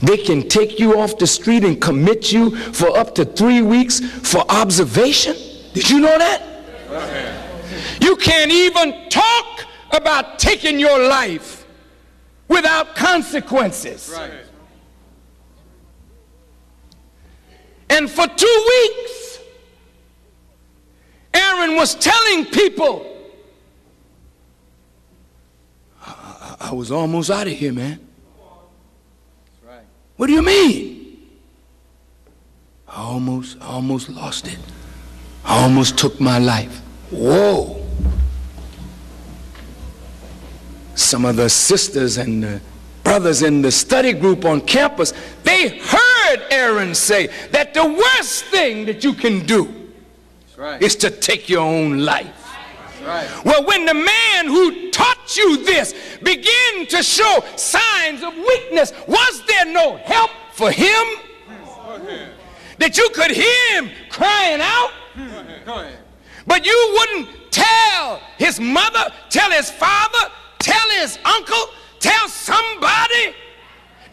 they 0.02 0.18
can 0.18 0.48
take 0.50 0.80
you 0.80 1.00
off 1.00 1.18
the 1.20 1.28
street 1.28 1.64
and 1.64 1.80
commit 1.80 2.32
you 2.32 2.56
for 2.74 2.98
up 2.98 3.14
to 3.16 3.26
three 3.26 3.62
weeks 3.62 4.00
for 4.00 4.44
observation. 4.50 5.36
Did 5.74 5.90
you 5.90 6.00
know 6.00 6.18
that? 6.18 6.42
You 8.02 8.16
can't 8.16 8.52
even 8.52 9.10
talk 9.10 9.66
about 9.92 10.40
taking 10.40 10.80
your 10.80 11.08
life 11.08 11.68
without 12.48 12.96
consequences. 12.96 14.18
And 17.90 18.10
for 18.10 18.26
two 18.26 18.66
weeks, 18.68 19.21
Aaron 21.34 21.76
was 21.76 21.96
telling 21.96 22.46
people, 22.46 23.06
I, 26.06 26.56
I- 26.60 26.70
I 26.70 26.74
was 26.74 26.92
almost 26.92 27.30
out 27.32 27.48
of 27.48 27.54
here, 27.54 27.74
man. 27.74 28.00
What 30.18 30.28
do 30.28 30.34
you 30.34 30.42
mean? 30.44 31.18
I 32.88 33.02
almost, 33.02 33.58
I 33.62 33.66
almost 33.68 34.10
lost 34.10 34.48
it. 34.48 34.60
I 35.44 35.64
almost 35.64 35.98
took 35.98 36.20
my 36.22 36.38
life. 36.38 36.80
Whoa. 37.10 37.84
Some 40.96 41.26
of 41.26 41.38
the 41.38 41.50
sisters 41.50 42.18
and 42.18 42.44
the 42.44 42.62
brothers 43.04 43.42
in 43.42 43.62
the 43.64 43.72
study 43.72 44.14
group 44.14 44.46
on 44.46 44.62
campus, 44.62 45.14
they 45.44 45.80
heard 45.80 46.42
Aaron 46.52 46.94
say 46.94 47.28
that 47.52 47.74
the 47.74 47.86
worst 47.86 48.46
thing 48.46 48.86
that 48.86 49.04
you 49.04 49.14
can 49.14 49.46
do 49.46 49.81
right. 50.62 50.82
is 50.82 50.96
to 50.98 51.10
take 51.10 51.50
your 51.50 51.62
own 51.62 52.00
life. 52.00 52.38
Right. 53.04 53.28
Well, 53.44 53.66
when 53.66 53.86
the 53.86 53.96
man 53.96 54.46
who 54.46 54.92
taught 54.92 55.36
you 55.36 55.66
this 55.66 55.94
began 56.22 56.86
to 56.88 57.02
show 57.02 57.44
signs 57.56 58.22
of 58.22 58.36
weakness, 58.36 58.94
was 59.08 59.44
there 59.48 59.66
no 59.66 59.98
help 59.98 60.30
for 60.54 60.72
him? 60.72 61.06
That 62.78 62.98
you 62.98 63.10
could 63.14 63.32
hear 63.32 63.82
him 63.82 63.90
crying 64.10 64.62
out? 64.62 64.92
Go 65.16 65.24
ahead. 65.24 65.66
Go 65.66 65.80
ahead. 65.80 65.98
But 66.48 66.66
you 66.66 66.98
wouldn't 66.98 67.52
tell 67.52 68.22
his 68.38 68.60
mother, 68.60 69.06
tell 69.30 69.52
his 69.52 69.70
father, 69.70 70.32
tell 70.60 70.90
his 71.00 71.18
uncle, 71.26 71.66
tell 72.00 72.28
somebody 72.30 73.36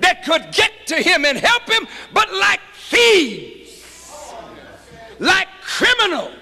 that 0.01 0.25
could 0.25 0.53
get 0.53 0.87
to 0.87 0.97
him 0.97 1.25
and 1.25 1.39
help 1.39 1.69
him, 1.69 1.87
but 2.13 2.33
like 2.33 2.61
thieves, 2.75 3.58
like 5.19 5.49
criminals, 5.63 6.35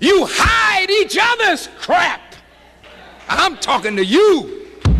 you 0.00 0.26
hide 0.28 0.90
each 0.90 1.16
other's 1.20 1.68
crap. 1.78 2.20
I'm 3.28 3.56
talking 3.56 3.96
to 3.96 4.04
you. 4.04 4.66
Go 4.84 4.90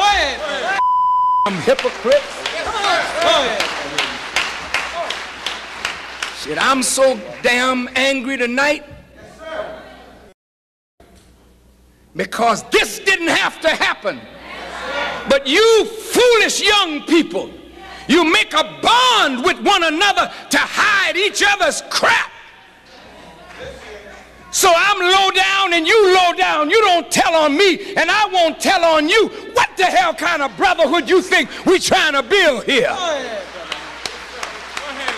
ahead. 0.00 0.78
I'm 1.46 1.54
hypocrites. 1.62 2.42
Shit, 6.42 6.58
I'm 6.60 6.82
so 6.82 7.20
damn 7.42 7.88
angry 7.94 8.36
tonight 8.36 8.84
because 12.16 12.62
this 12.70 12.98
didn't 12.98 13.28
have 13.28 13.60
to 13.60 13.68
happen. 13.68 14.20
But 15.28 15.46
you 15.46 15.84
foolish 15.84 16.62
young 16.62 17.02
people, 17.02 17.50
you 18.12 18.30
make 18.30 18.52
a 18.52 18.64
bond 18.82 19.42
with 19.42 19.58
one 19.60 19.82
another 19.82 20.30
to 20.50 20.58
hide 20.58 21.16
each 21.16 21.42
other's 21.44 21.82
crap. 21.88 22.30
So 24.50 24.70
I'm 24.74 25.00
low 25.00 25.30
down 25.30 25.72
and 25.72 25.86
you 25.86 26.14
low 26.14 26.34
down. 26.34 26.68
You 26.68 26.78
don't 26.82 27.10
tell 27.10 27.34
on 27.34 27.56
me 27.56 27.94
and 27.94 28.10
I 28.10 28.26
won't 28.26 28.60
tell 28.60 28.84
on 28.84 29.08
you. 29.08 29.28
What 29.54 29.70
the 29.78 29.86
hell 29.86 30.12
kind 30.12 30.42
of 30.42 30.54
brotherhood 30.58 31.08
you 31.08 31.22
think 31.22 31.48
we 31.64 31.78
trying 31.78 32.12
to 32.12 32.22
build 32.22 32.64
here? 32.64 32.88
Ahead, 32.90 33.42
Go 34.76 34.82
ahead. 34.90 35.14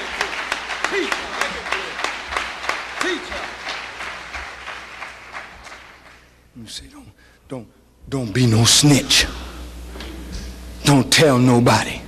Teach. 0.91 1.11
Teach. 3.01 3.33
You 6.57 6.67
say, 6.69 6.85
don't, 6.93 7.09
don't, 7.49 7.67
don't 8.09 8.33
be 8.33 8.47
no 8.47 8.65
snitch. 8.65 9.27
Don't 10.85 11.13
tell 11.13 11.41
nobody. 11.41 12.04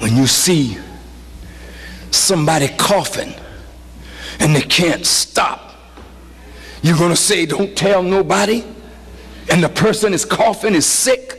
When 0.00 0.16
you 0.16 0.26
see 0.26 0.78
somebody 2.10 2.68
coughing 2.78 3.34
and 4.40 4.56
they 4.56 4.62
can't 4.62 5.04
stop, 5.04 5.74
you're 6.82 6.96
going 6.96 7.10
to 7.10 7.16
say, 7.16 7.44
Don't 7.46 7.76
tell 7.76 8.02
nobody. 8.02 8.64
And 9.50 9.62
the 9.62 9.68
person 9.68 10.14
is 10.14 10.24
coughing, 10.24 10.74
is 10.74 10.86
sick. 10.86 11.36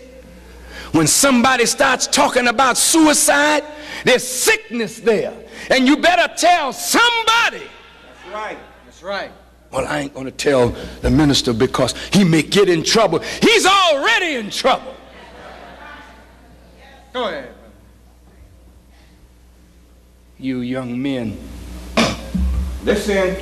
When 0.91 1.07
somebody 1.07 1.65
starts 1.65 2.05
talking 2.05 2.47
about 2.47 2.77
suicide, 2.77 3.63
there's 4.03 4.27
sickness 4.27 4.99
there. 4.99 5.33
And 5.69 5.87
you 5.87 5.97
better 5.97 6.31
tell 6.35 6.73
somebody. 6.73 7.61
That's 7.61 8.33
right. 8.33 8.57
That's 8.85 9.01
right. 9.01 9.31
Well, 9.71 9.87
I 9.87 9.99
ain't 10.01 10.13
going 10.13 10.25
to 10.25 10.31
tell 10.31 10.69
the 11.01 11.09
minister 11.09 11.53
because 11.53 11.95
he 12.13 12.25
may 12.25 12.43
get 12.43 12.69
in 12.69 12.83
trouble. 12.83 13.19
He's 13.19 13.65
already 13.65 14.35
in 14.35 14.51
trouble. 14.51 14.95
Go 17.13 17.27
ahead. 17.29 17.53
You 20.41 20.61
young 20.61 20.99
men. 20.99 21.37
Listen. 22.83 23.37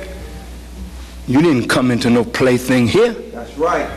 You 1.26 1.40
didn't 1.40 1.66
come 1.66 1.90
into 1.90 2.10
no 2.10 2.24
plaything 2.24 2.88
here. 2.88 3.12
That's 3.12 3.56
right. 3.56 3.88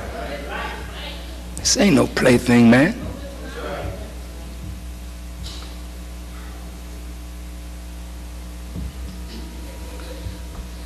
This 1.58 1.76
ain't 1.76 1.96
no 1.98 2.08
plaything, 2.08 2.70
man. 2.70 2.98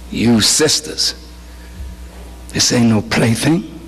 You 0.10 0.42
sisters. 0.42 1.14
This 2.50 2.74
ain't 2.74 2.90
no 2.90 3.04
plaything. 3.04 3.80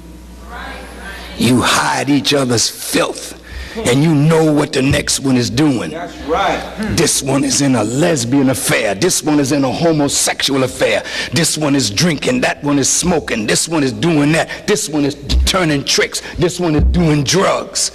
You 1.40 1.62
hide 1.62 2.12
each 2.12 2.36
other's 2.36 2.70
filth 2.70 3.39
and 3.88 4.04
you 4.04 4.14
know 4.14 4.52
what 4.52 4.74
the 4.74 4.82
next 4.82 5.20
one 5.20 5.38
is 5.38 5.50
doing. 5.50 5.92
That's 5.92 6.16
right. 6.22 6.60
Hmm. 6.60 6.96
This 6.96 7.22
one 7.22 7.44
is 7.44 7.62
in 7.62 7.76
a 7.76 7.84
lesbian 7.84 8.50
affair. 8.50 8.96
This 8.96 9.24
one 9.24 9.40
is 9.40 9.52
in 9.52 9.64
a 9.64 9.72
homosexual 9.72 10.64
affair. 10.64 11.04
This 11.34 11.58
one 11.58 11.76
is 11.76 11.90
drinking. 11.90 12.42
That 12.42 12.64
one 12.64 12.80
is 12.80 12.90
smoking. 12.90 13.48
This 13.48 13.68
one 13.68 13.84
is 13.84 13.92
doing 13.92 14.32
that. 14.34 14.68
This 14.68 14.90
one 14.90 15.06
is 15.06 15.16
turning 15.46 15.84
tricks. 15.84 16.22
This 16.36 16.60
one 16.60 16.76
is 16.76 16.84
doing 16.86 17.24
drugs. 17.24 17.92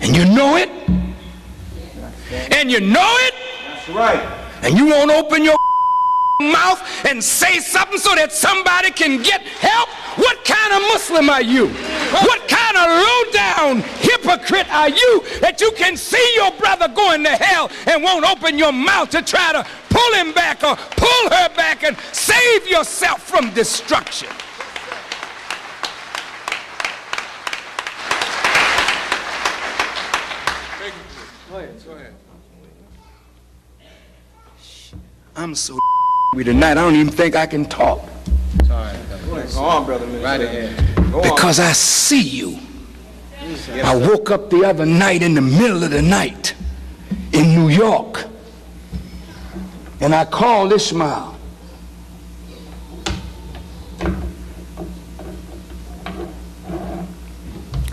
And 0.00 0.16
you 0.16 0.24
know 0.24 0.56
it. 0.56 0.70
And 2.52 2.70
you 2.70 2.80
know 2.80 3.16
it. 3.20 3.34
That's 3.66 3.88
right. 3.90 4.42
And 4.62 4.76
you 4.76 4.86
won't 4.86 5.10
open 5.10 5.44
your 5.44 5.56
mouth 6.40 6.82
and 7.06 7.22
say 7.22 7.58
something 7.60 7.98
so 7.98 8.14
that 8.14 8.32
somebody 8.32 8.90
can 8.90 9.22
get 9.22 9.42
help? 9.42 9.88
What 10.16 10.44
kind 10.44 10.72
of 10.74 10.82
Muslim 10.92 11.30
are 11.30 11.42
you? 11.42 11.68
What 11.68 12.46
kind 12.48 12.76
of 12.76 12.86
low 12.88 13.32
down 13.32 13.82
hypocrite 14.00 14.68
are 14.72 14.88
you 14.88 15.22
that 15.40 15.60
you 15.60 15.72
can 15.72 15.96
see 15.96 16.32
your 16.34 16.50
brother 16.52 16.88
going 16.88 17.24
to 17.24 17.30
hell 17.30 17.70
and 17.86 18.02
won't 18.02 18.24
open 18.24 18.58
your 18.58 18.72
mouth 18.72 19.10
to 19.10 19.22
try 19.22 19.52
to 19.52 19.66
pull 19.90 20.14
him 20.14 20.32
back 20.32 20.62
or 20.62 20.76
pull 20.96 21.30
her 21.30 21.48
back 21.54 21.84
and 21.84 21.96
save 22.12 22.68
yourself 22.68 23.22
from 23.22 23.52
destruction? 23.54 24.28
I'm 35.38 35.54
so 35.54 35.78
tonight. 36.34 36.72
I 36.72 36.74
don't 36.74 36.94
even 36.94 37.12
think 37.12 37.36
I 37.36 37.46
can 37.46 37.64
talk. 37.64 38.00
Sorry, 38.66 38.96
Go 39.54 39.64
on, 39.64 39.86
brother. 39.86 40.06
Right 40.06 40.40
ahead. 40.40 40.96
Go 41.12 41.22
because 41.22 41.58
on. 41.58 41.66
I 41.66 41.72
see 41.72 42.22
you. 42.22 42.58
I 43.82 43.94
woke 43.94 44.30
up 44.30 44.50
the 44.50 44.64
other 44.64 44.84
night 44.84 45.22
in 45.22 45.34
the 45.34 45.40
middle 45.40 45.84
of 45.84 45.90
the 45.90 46.02
night 46.02 46.54
in 47.32 47.54
New 47.54 47.68
York, 47.68 48.26
and 50.00 50.14
I 50.14 50.24
called 50.24 50.72
Ishmael. 50.72 51.36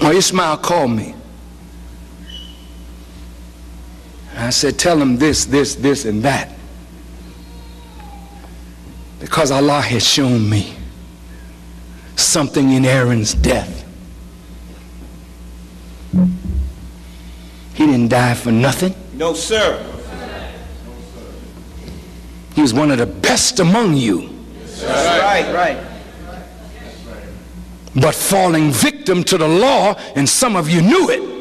Well, 0.01 0.11
Ishmael 0.11 0.57
called 0.57 0.91
me. 0.91 1.15
I 4.35 4.49
said, 4.49 4.77
tell 4.77 4.99
him 5.01 5.17
this, 5.17 5.45
this, 5.45 5.75
this, 5.75 6.03
and 6.03 6.23
that. 6.23 6.49
Because 9.23 9.51
Allah 9.51 9.79
has 9.79 10.05
shown 10.05 10.49
me 10.49 10.75
something 12.17 12.73
in 12.73 12.83
Aaron's 12.83 13.33
death. 13.33 13.87
He 17.73 17.85
didn't 17.85 18.09
die 18.09 18.33
for 18.33 18.51
nothing. 18.51 18.93
No, 19.13 19.33
sir. 19.33 19.81
He 22.53 22.61
was 22.61 22.73
one 22.73 22.91
of 22.91 22.97
the 22.97 23.05
best 23.05 23.61
among 23.61 23.95
you. 23.95 24.29
That's 24.81 25.23
right. 25.23 25.55
Right. 25.55 25.77
But 27.95 28.13
falling 28.15 28.71
victim 28.71 29.23
to 29.23 29.37
the 29.37 29.47
law, 29.47 29.93
and 30.17 30.27
some 30.27 30.57
of 30.57 30.69
you 30.69 30.81
knew 30.81 31.09
it. 31.09 31.32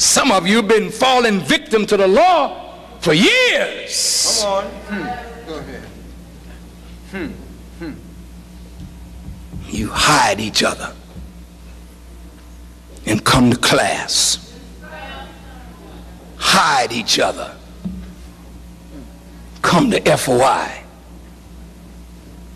Some 0.00 0.32
of 0.32 0.46
you 0.46 0.56
have 0.56 0.68
been 0.68 0.90
falling 0.90 1.40
victim 1.40 1.84
to 1.84 1.94
the 1.94 2.08
law 2.08 2.74
for 3.00 3.12
years. 3.12 4.40
Come 4.42 4.50
on. 4.50 4.64
Hmm. 4.64 5.46
Go 5.46 5.58
ahead. 5.58 5.88
Hmm. 7.10 7.26
Hmm. 7.78 7.92
You 9.68 9.90
hide 9.90 10.40
each 10.40 10.62
other 10.62 10.94
and 13.04 13.22
come 13.22 13.50
to 13.50 13.58
class. 13.58 14.58
Hide 16.38 16.92
each 16.92 17.18
other. 17.18 17.54
Come 19.60 19.90
to 19.90 20.16
FOI. 20.16 20.82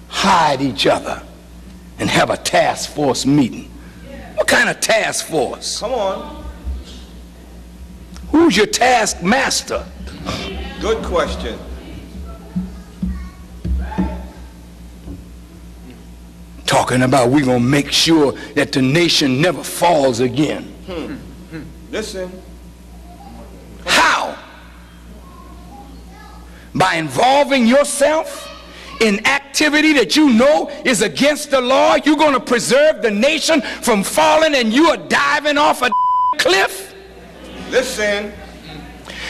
Hide 0.08 0.62
each 0.62 0.86
other 0.86 1.22
and 1.98 2.08
have 2.08 2.30
a 2.30 2.38
task 2.38 2.88
force 2.92 3.26
meeting. 3.26 3.70
What 4.34 4.46
kind 4.46 4.70
of 4.70 4.80
task 4.80 5.26
force? 5.26 5.80
Come 5.80 5.92
on. 5.92 6.43
Who's 8.34 8.56
your 8.56 8.66
taskmaster? 8.66 9.86
Good 10.80 11.04
question. 11.04 11.56
talking 16.66 17.02
about 17.02 17.30
we're 17.30 17.44
going 17.44 17.62
to 17.62 17.68
make 17.68 17.92
sure 17.92 18.32
that 18.56 18.72
the 18.72 18.82
nation 18.82 19.40
never 19.40 19.62
falls 19.62 20.18
again. 20.18 20.64
Hmm. 20.86 21.14
Hmm. 21.50 21.62
Listen. 21.92 22.42
How? 23.86 24.36
By 26.74 26.94
involving 26.96 27.68
yourself 27.68 28.50
in 29.00 29.24
activity 29.24 29.92
that 29.92 30.16
you 30.16 30.32
know 30.32 30.68
is 30.84 31.02
against 31.02 31.52
the 31.52 31.60
law, 31.60 31.94
you're 32.04 32.16
going 32.16 32.34
to 32.34 32.40
preserve 32.40 33.02
the 33.02 33.10
nation 33.12 33.60
from 33.60 34.02
falling 34.02 34.56
and 34.56 34.72
you 34.72 34.86
are 34.86 34.96
diving 34.96 35.58
off 35.58 35.80
a 35.82 35.90
cliff? 36.38 36.93
Listen. 37.70 38.32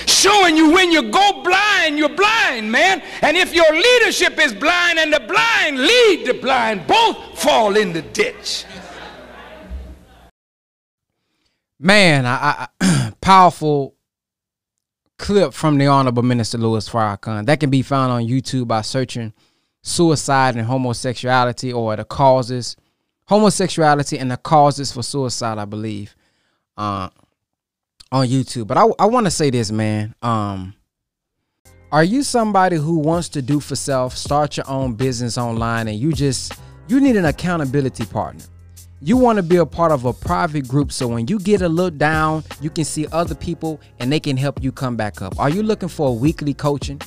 Showing 0.07 0.57
you 0.57 0.71
when 0.71 0.93
you 0.93 1.11
go 1.11 1.43
blind, 1.43 1.99
you're 1.99 2.09
blind, 2.09 2.71
man. 2.71 3.03
And 3.23 3.37
if 3.37 3.55
your 3.55 3.73
leadership 3.73 4.39
is 4.39 4.55
blind 4.55 4.99
and 4.99 5.13
the 5.13 5.21
blind 5.21 5.79
lead 5.79 6.27
the 6.27 6.35
blind, 6.35 6.87
both 6.87 7.39
fall 7.39 7.77
in 7.77 7.93
the 7.93 8.03
ditch. 8.03 8.65
Man, 11.79 12.25
I, 12.27 12.69
I 12.81 13.13
powerful 13.21 13.95
clip 15.19 15.53
from 15.53 15.79
the 15.79 15.87
Honorable 15.87 16.23
Minister 16.23 16.59
Louis 16.59 16.89
Farrakhan. 16.89 17.47
That 17.47 17.61
can 17.61 17.71
be 17.71 17.83
found 17.83 18.13
on 18.13 18.27
YouTube 18.27 18.69
by 18.69 18.83
searching 18.83 19.33
suicide 19.83 20.57
and 20.57 20.67
homosexuality 20.67 21.73
or 21.73 21.97
the 21.97 22.05
causes, 22.05 22.77
homosexuality 23.27 24.19
and 24.19 24.31
the 24.31 24.37
causes 24.37 24.93
for 24.93 25.03
suicide, 25.03 25.59
I 25.59 25.67
believe, 25.67 26.17
uh, 26.77 27.11
on 28.13 28.29
YouTube. 28.29 28.67
But 28.67 28.79
I, 28.79 28.87
I 28.99 29.07
want 29.07 29.27
to 29.27 29.31
say 29.31 29.51
this, 29.51 29.71
man. 29.71 30.15
Um, 30.23 30.75
are 31.93 32.05
you 32.05 32.23
somebody 32.23 32.77
who 32.77 32.99
wants 32.99 33.29
to 33.31 33.43
do 33.43 33.61
for 33.61 33.77
self, 33.77 34.17
start 34.17 34.57
your 34.57 34.69
own 34.69 34.95
business 34.95 35.39
online, 35.39 35.89
and 35.89 35.99
you 35.99 36.13
just 36.13 36.53
you 36.89 37.01
need 37.01 37.17
an 37.17 37.25
accountability 37.25 38.05
partner? 38.07 38.45
You 39.01 39.17
want 39.17 39.37
to 39.37 39.43
be 39.43 39.57
a 39.57 39.67
part 39.67 39.93
of 39.93 40.05
a 40.07 40.13
private 40.13 40.67
group 40.67 40.91
so 40.91 41.07
when 41.09 41.29
you 41.29 41.39
get 41.39 41.61
a 41.61 41.69
little 41.69 41.91
down, 41.91 42.43
you 42.61 42.71
can 42.71 42.85
see 42.85 43.07
other 43.13 43.35
people 43.35 43.81
and 44.01 44.11
they 44.11 44.19
can 44.19 44.37
help 44.37 44.63
you 44.63 44.73
come 44.73 44.97
back 44.97 45.21
up. 45.21 45.39
Are 45.39 45.51
you 45.51 45.63
looking 45.63 45.91
for 45.91 46.09
a 46.09 46.13
weekly 46.13 46.55
coaching? 46.55 47.01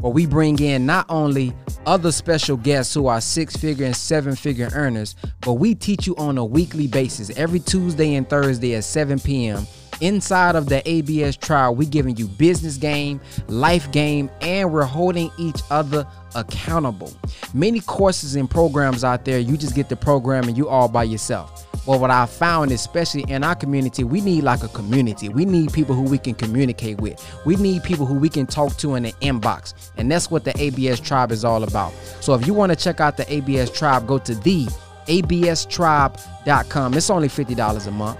where 0.00 0.12
we 0.12 0.26
bring 0.26 0.58
in 0.60 0.84
not 0.84 1.06
only 1.08 1.52
other 1.86 2.12
special 2.12 2.56
guests 2.56 2.92
who 2.94 3.06
are 3.06 3.20
six 3.20 3.56
figure 3.56 3.86
and 3.86 3.96
seven 3.96 4.36
figure 4.36 4.68
earners, 4.72 5.16
but 5.40 5.54
we 5.54 5.74
teach 5.74 6.06
you 6.06 6.14
on 6.16 6.38
a 6.38 6.44
weekly 6.44 6.86
basis 6.86 7.30
every 7.36 7.60
Tuesday 7.60 8.14
and 8.14 8.28
Thursday 8.28 8.74
at 8.74 8.84
7 8.84 9.18
p.m. 9.18 9.66
Inside 10.00 10.56
of 10.56 10.68
the 10.68 10.86
ABS 10.88 11.36
tribe, 11.36 11.76
we 11.76 11.86
giving 11.86 12.16
you 12.16 12.26
business 12.26 12.76
game, 12.76 13.20
life 13.48 13.90
game, 13.92 14.30
and 14.40 14.72
we're 14.72 14.84
holding 14.84 15.30
each 15.38 15.60
other 15.70 16.06
accountable. 16.34 17.12
Many 17.54 17.80
courses 17.80 18.36
and 18.36 18.50
programs 18.50 19.04
out 19.04 19.24
there, 19.24 19.38
you 19.38 19.56
just 19.56 19.74
get 19.74 19.88
the 19.88 19.96
program 19.96 20.48
and 20.48 20.56
you 20.56 20.68
all 20.68 20.88
by 20.88 21.04
yourself. 21.04 21.66
Well, 21.86 22.00
what 22.00 22.10
I 22.10 22.26
found, 22.26 22.72
especially 22.72 23.24
in 23.28 23.44
our 23.44 23.54
community, 23.54 24.02
we 24.02 24.20
need 24.20 24.42
like 24.42 24.64
a 24.64 24.68
community. 24.68 25.28
We 25.28 25.44
need 25.44 25.72
people 25.72 25.94
who 25.94 26.02
we 26.02 26.18
can 26.18 26.34
communicate 26.34 27.00
with. 27.00 27.24
We 27.46 27.54
need 27.56 27.84
people 27.84 28.06
who 28.06 28.14
we 28.14 28.28
can 28.28 28.46
talk 28.46 28.76
to 28.78 28.96
in 28.96 29.04
the 29.04 29.12
inbox. 29.22 29.90
And 29.96 30.10
that's 30.10 30.28
what 30.28 30.44
the 30.44 30.52
ABS 30.60 30.98
tribe 30.98 31.30
is 31.30 31.44
all 31.44 31.62
about. 31.62 31.92
So 32.20 32.34
if 32.34 32.44
you 32.46 32.54
want 32.54 32.72
to 32.72 32.76
check 32.76 33.00
out 33.00 33.16
the 33.16 33.32
ABS 33.32 33.70
tribe, 33.70 34.06
go 34.06 34.18
to 34.18 34.34
the 34.34 34.66
abstribe.com. 35.06 36.94
It's 36.94 37.10
only 37.10 37.28
$50 37.28 37.86
a 37.86 37.90
month. 37.92 38.18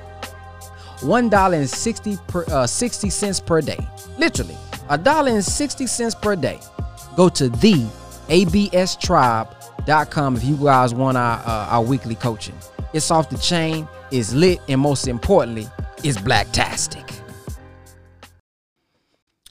$1.60 0.98 2.26
per 2.26 2.44
uh, 2.48 2.66
60 2.66 3.10
cents 3.10 3.40
per 3.40 3.60
day. 3.60 3.78
Literally, 4.18 4.56
a 4.88 4.98
dollar 4.98 5.32
and 5.32 5.44
60 5.44 5.86
cents 5.86 6.14
per 6.14 6.36
day. 6.36 6.60
Go 7.16 7.28
to 7.30 7.48
the 7.48 7.86
abstribe.com 8.28 10.36
if 10.36 10.44
you 10.44 10.56
guys 10.56 10.94
want 10.94 11.16
our, 11.16 11.38
uh, 11.38 11.68
our 11.70 11.82
weekly 11.82 12.14
coaching. 12.14 12.54
It's 12.92 13.10
off 13.10 13.30
the 13.30 13.38
chain, 13.38 13.88
it's 14.10 14.32
lit, 14.32 14.60
and 14.68 14.80
most 14.80 15.08
importantly, 15.08 15.66
it's 16.02 16.18
blacktastic. 16.18 17.12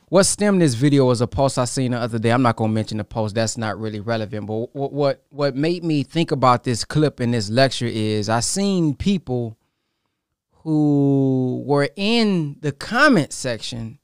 What 0.10 0.26
stemmed 0.26 0.62
this 0.62 0.76
video 0.76 1.06
was 1.06 1.22
a 1.22 1.28
post 1.28 1.58
I 1.58 1.66
seen 1.66 1.92
the 1.92 1.98
other 1.98 2.20
day. 2.20 2.30
I'm 2.30 2.44
not 2.44 2.56
gonna 2.56 2.72
mention 2.72 3.00
the 3.00 3.04
post; 3.04 3.36
that's 3.36 3.58
not 3.58 3.80
really 3.80 4.00
relevant. 4.00 4.46
But 4.46 4.74
what 4.74 4.94
what 4.94 5.24
what 5.30 5.56
made 5.56 5.84
me 5.84 6.04
think 6.04 6.32
about 6.32 6.64
this 6.64 6.86
clip 6.86 7.20
in 7.20 7.32
this 7.32 7.50
lecture 7.50 7.88
is 7.88 8.30
I 8.30 8.40
seen 8.40 8.96
people 8.96 9.58
who 10.66 11.64
were 11.64 11.88
in 11.96 12.58
the 12.62 12.72
comment 12.72 13.32
section, 13.32 14.00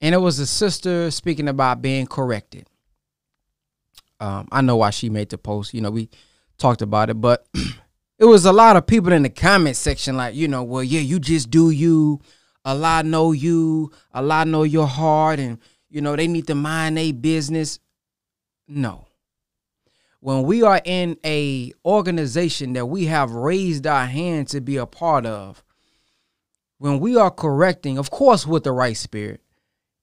and 0.00 0.14
it 0.14 0.18
was 0.18 0.38
a 0.38 0.46
sister 0.46 1.10
speaking 1.10 1.48
about 1.48 1.82
being 1.82 2.06
corrected. 2.06 2.68
Um, 4.20 4.46
I 4.52 4.60
know 4.60 4.76
why 4.76 4.90
she 4.90 5.10
made 5.10 5.30
the 5.30 5.36
post. 5.36 5.74
You 5.74 5.80
know, 5.80 5.90
we 5.90 6.08
talked 6.56 6.82
about 6.82 7.10
it, 7.10 7.20
but 7.20 7.48
it 8.18 8.26
was 8.26 8.46
a 8.46 8.52
lot 8.52 8.76
of 8.76 8.86
people 8.86 9.12
in 9.12 9.24
the 9.24 9.28
comment 9.28 9.74
section 9.74 10.16
like, 10.16 10.36
you 10.36 10.46
know, 10.46 10.62
well, 10.62 10.84
yeah, 10.84 11.00
you 11.00 11.18
just 11.18 11.50
do 11.50 11.70
you. 11.70 12.20
A 12.64 12.76
lot 12.76 13.04
know 13.04 13.32
you. 13.32 13.90
A 14.12 14.22
lot 14.22 14.46
know 14.46 14.62
your 14.62 14.86
heart, 14.86 15.40
and 15.40 15.58
you 15.90 16.00
know 16.00 16.14
they 16.14 16.28
need 16.28 16.46
to 16.46 16.54
mind 16.54 16.96
their 16.96 17.12
business. 17.12 17.80
No. 18.68 19.08
When 20.24 20.44
we 20.44 20.62
are 20.62 20.80
in 20.84 21.18
a 21.24 21.72
organization 21.84 22.72
that 22.72 22.86
we 22.86 23.06
have 23.06 23.32
raised 23.32 23.86
our 23.86 24.06
hand 24.06 24.48
to 24.48 24.60
be 24.60 24.78
a 24.78 24.86
part 24.86 25.26
of, 25.26 25.62
when 26.78 26.98
we 26.98 27.16
are 27.16 27.30
correcting, 27.30 27.98
of 27.98 28.10
course, 28.10 28.46
with 28.46 28.64
the 28.64 28.72
right 28.72 28.96
spirit, 28.96 29.42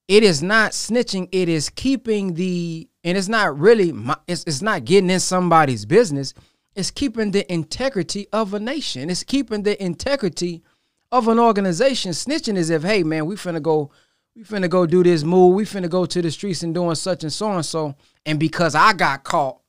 it 0.07 0.23
is 0.23 0.43
not 0.43 0.73
snitching. 0.73 1.27
It 1.31 1.49
is 1.49 1.69
keeping 1.69 2.35
the, 2.35 2.87
and 3.03 3.17
it's 3.17 3.27
not 3.29 3.57
really, 3.57 3.93
it's, 4.27 4.43
it's 4.43 4.61
not 4.61 4.85
getting 4.85 5.09
in 5.09 5.19
somebody's 5.19 5.85
business 5.85 6.33
it's 6.75 6.91
keeping 6.91 7.31
the 7.31 7.51
integrity 7.51 8.27
of 8.31 8.53
a 8.53 8.59
nation. 8.59 9.09
It's 9.09 9.23
keeping 9.23 9.63
the 9.63 9.81
integrity 9.83 10.63
of 11.11 11.27
an 11.27 11.39
organization. 11.39 12.11
Snitching 12.11 12.55
is 12.55 12.69
if, 12.69 12.83
hey 12.83 13.03
man, 13.03 13.25
we 13.25 13.35
finna 13.35 13.61
go, 13.61 13.91
we 14.35 14.43
finna 14.43 14.69
go 14.69 14.85
do 14.85 15.03
this 15.03 15.23
move. 15.23 15.55
We 15.55 15.65
finna 15.65 15.89
go 15.89 16.05
to 16.05 16.21
the 16.21 16.31
streets 16.31 16.63
and 16.63 16.73
doing 16.73 16.95
such 16.95 17.23
and 17.23 17.33
so 17.33 17.51
and 17.51 17.65
so. 17.65 17.95
And 18.25 18.39
because 18.39 18.75
I 18.75 18.93
got 18.93 19.23
caught, 19.23 19.60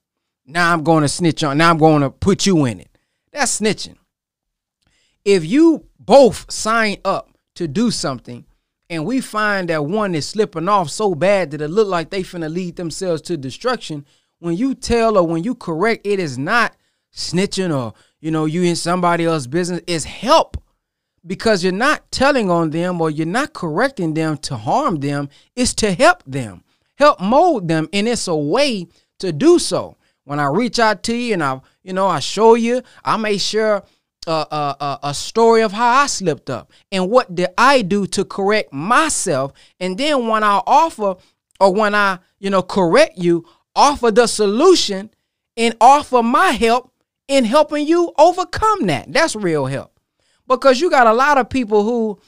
now 0.47 0.73
I'm 0.73 0.83
going 0.83 1.03
to 1.03 1.09
snitch 1.09 1.45
on. 1.45 1.59
Now 1.59 1.71
I'm 1.71 1.79
going 1.79 2.03
to 2.03 2.11
put 2.11 2.47
you 2.47 2.65
in 2.65 2.81
it. 2.81 2.89
That's 3.33 3.61
snitching. 3.61 3.97
If 5.25 5.45
you 5.45 5.87
both 5.99 6.51
sign 6.51 6.97
up 7.05 7.31
to 7.55 7.69
do 7.69 7.91
something 7.91 8.45
and 8.91 9.07
we 9.07 9.21
find 9.21 9.69
that 9.69 9.85
one 9.85 10.15
is 10.15 10.29
slipping 10.29 10.69
off 10.69 10.91
so 10.91 11.15
bad 11.15 11.53
that 11.53 11.61
it 11.61 11.69
look 11.69 11.89
like 11.89 12.11
they 12.11 12.23
finna 12.23 12.53
lead 12.53 12.77
themselves 12.77 13.23
to 13.23 13.37
destruction, 13.37 14.05
when 14.41 14.57
you 14.57 14.75
tell 14.75 15.17
or 15.17 15.27
when 15.27 15.45
you 15.45 15.55
correct, 15.55 16.07
it 16.07 16.19
is 16.19 16.37
not 16.37 16.75
snitching 17.15 17.75
or 17.77 17.93
you 18.21 18.31
know 18.31 18.47
you 18.47 18.63
in 18.63 18.77
somebody 18.77 19.25
else's 19.25 19.47
business 19.47 19.83
is 19.87 20.05
help 20.05 20.57
because 21.27 21.63
you're 21.63 21.73
not 21.73 22.11
telling 22.11 22.51
on 22.51 22.71
them 22.71 23.01
or 23.01 23.11
you're 23.11 23.27
not 23.27 23.53
correcting 23.53 24.15
them 24.15 24.37
to 24.39 24.57
harm 24.57 24.97
them 25.01 25.29
it's 25.55 25.75
to 25.75 25.93
help 25.93 26.23
them 26.27 26.65
help 26.95 27.21
mold 27.21 27.69
them 27.69 27.87
and 27.93 28.09
it's 28.09 28.27
a 28.29 28.35
way 28.35 28.87
to 29.19 29.31
do 29.31 29.59
so 29.59 29.95
when 30.25 30.41
i 30.41 30.47
reach 30.47 30.79
out 30.79 31.03
to 31.03 31.15
you 31.15 31.35
and 31.35 31.43
i 31.43 31.61
you 31.83 31.93
know 31.93 32.07
i 32.07 32.19
show 32.19 32.55
you 32.55 32.83
i 33.05 33.17
make 33.17 33.41
sure 33.41 33.83
uh, 34.27 34.45
uh, 34.51 34.75
uh, 34.79 34.99
a 35.03 35.15
story 35.15 35.63
of 35.63 35.73
how 35.73 36.03
I 36.03 36.07
slipped 36.07 36.49
up 36.49 36.71
and 36.93 37.11
what 37.11 37.35
did 37.35 37.49
I 37.59 37.83
do 37.83 38.07
to 38.07 38.25
correct 38.25 38.73
myself. 38.73 39.53
And 39.81 39.99
then 39.99 40.29
when 40.29 40.45
I 40.45 40.63
offer 40.65 41.17
or 41.59 41.75
when 41.75 41.95
I, 41.95 42.21
you 42.39 42.49
know, 42.49 42.63
correct 42.63 43.19
you, 43.19 43.45
offer 43.75 44.11
the 44.11 44.27
solution 44.27 45.11
and 45.57 45.77
offer 45.81 46.23
my 46.23 46.51
help 46.51 46.93
in 47.29 47.45
helping 47.45 47.87
you 47.87 48.13
overcome 48.19 48.87
that. 48.87 49.13
That's 49.13 49.35
real 49.35 49.67
help. 49.67 49.99
Because 50.47 50.81
you 50.81 50.91
got 50.91 51.07
a 51.07 51.13
lot 51.13 51.39
of 51.39 51.49
people 51.49 51.85
who 51.85 52.19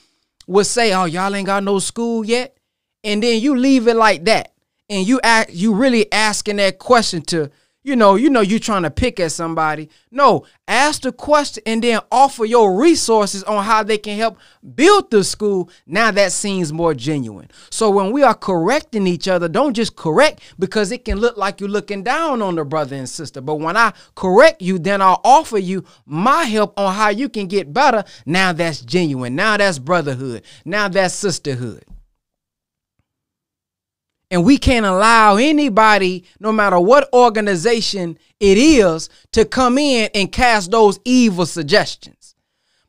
would 0.47 0.67
say, 0.67 0.93
"Oh, 0.93 1.05
y'all 1.05 1.35
ain't 1.35 1.47
got 1.47 1.65
no 1.65 1.79
school 1.79 2.25
yet," 2.25 2.57
and 3.03 3.23
then 3.23 3.41
you 3.41 3.57
leave 3.57 3.89
it 3.89 3.97
like 3.97 4.25
that, 4.25 4.53
and 4.89 5.07
you 5.07 5.21
act 5.23 5.51
you 5.51 5.75
really 5.75 6.11
asking 6.13 6.57
that 6.57 6.79
question 6.79 7.23
to 7.23 7.51
you 7.85 7.95
know, 7.97 8.15
you 8.17 8.31
know, 8.31 8.41
you're 8.41 8.59
trying 8.59 8.83
to 8.83 8.91
pick 8.91 9.21
at 9.21 9.31
somebody. 9.31 9.91
No, 10.11 10.47
ask 10.67 11.03
the 11.03 11.13
question 11.13 11.63
and 11.67 11.85
then 11.85 12.01
offer 12.11 12.47
your 12.47 12.75
resources 12.77 13.45
on 13.45 13.63
how 13.63 13.83
they 13.83 13.99
can 13.99 14.17
help 14.17 14.39
build 14.75 15.11
the 15.11 15.23
school. 15.23 15.69
Now 15.87 16.11
that 16.11 16.33
seems 16.33 16.73
more 16.73 16.95
genuine. 16.95 17.51
So 17.71 17.91
when 17.91 18.11
we 18.11 18.23
are 18.23 18.35
correcting 18.35 19.07
each 19.07 19.29
other, 19.29 19.49
don't 19.49 19.75
just 19.75 19.97
correct 19.97 20.41
because 20.59 20.93
it 20.93 21.05
can 21.05 21.19
look 21.19 21.37
like 21.37 21.61
you're 21.61 21.69
looking 21.69 22.03
down 22.03 22.41
on 22.41 22.55
the 22.55 22.65
brother 22.65 22.97
and 22.97 23.09
sister. 23.09 23.43
But 23.43 23.57
when 23.57 23.77
I 23.77 23.93
correct 24.15 24.63
you, 24.63 24.79
then 24.79 25.03
I'll 25.03 25.21
offer 25.23 25.59
you 25.59 25.85
my 26.07 26.45
help 26.45 26.79
on 26.79 26.95
how 26.95 27.11
you 27.11 27.29
can 27.29 27.49
get 27.49 27.75
better. 27.75 28.03
Now 28.25 28.55
that's 28.55 28.81
genuine. 28.81 29.37
Now 29.37 29.59
that's 29.59 29.79
brotherhood. 29.79 30.43
Now 30.65 30.89
that's 30.89 31.15
sisterhood. 31.15 31.85
And 34.31 34.45
we 34.45 34.59
can't 34.59 34.87
allow 34.87 35.37
anybody, 35.37 36.25
no 36.41 36.51
matter 36.51 36.81
what 36.81 37.13
organization 37.13 38.19
it 38.41 38.59
is, 38.59 39.09
to 39.33 39.45
come 39.45 39.79
in 39.79 40.11
and 40.15 40.33
cast 40.33 40.71
those 40.71 40.99
evil 41.05 41.47
suggestions. 41.47 42.35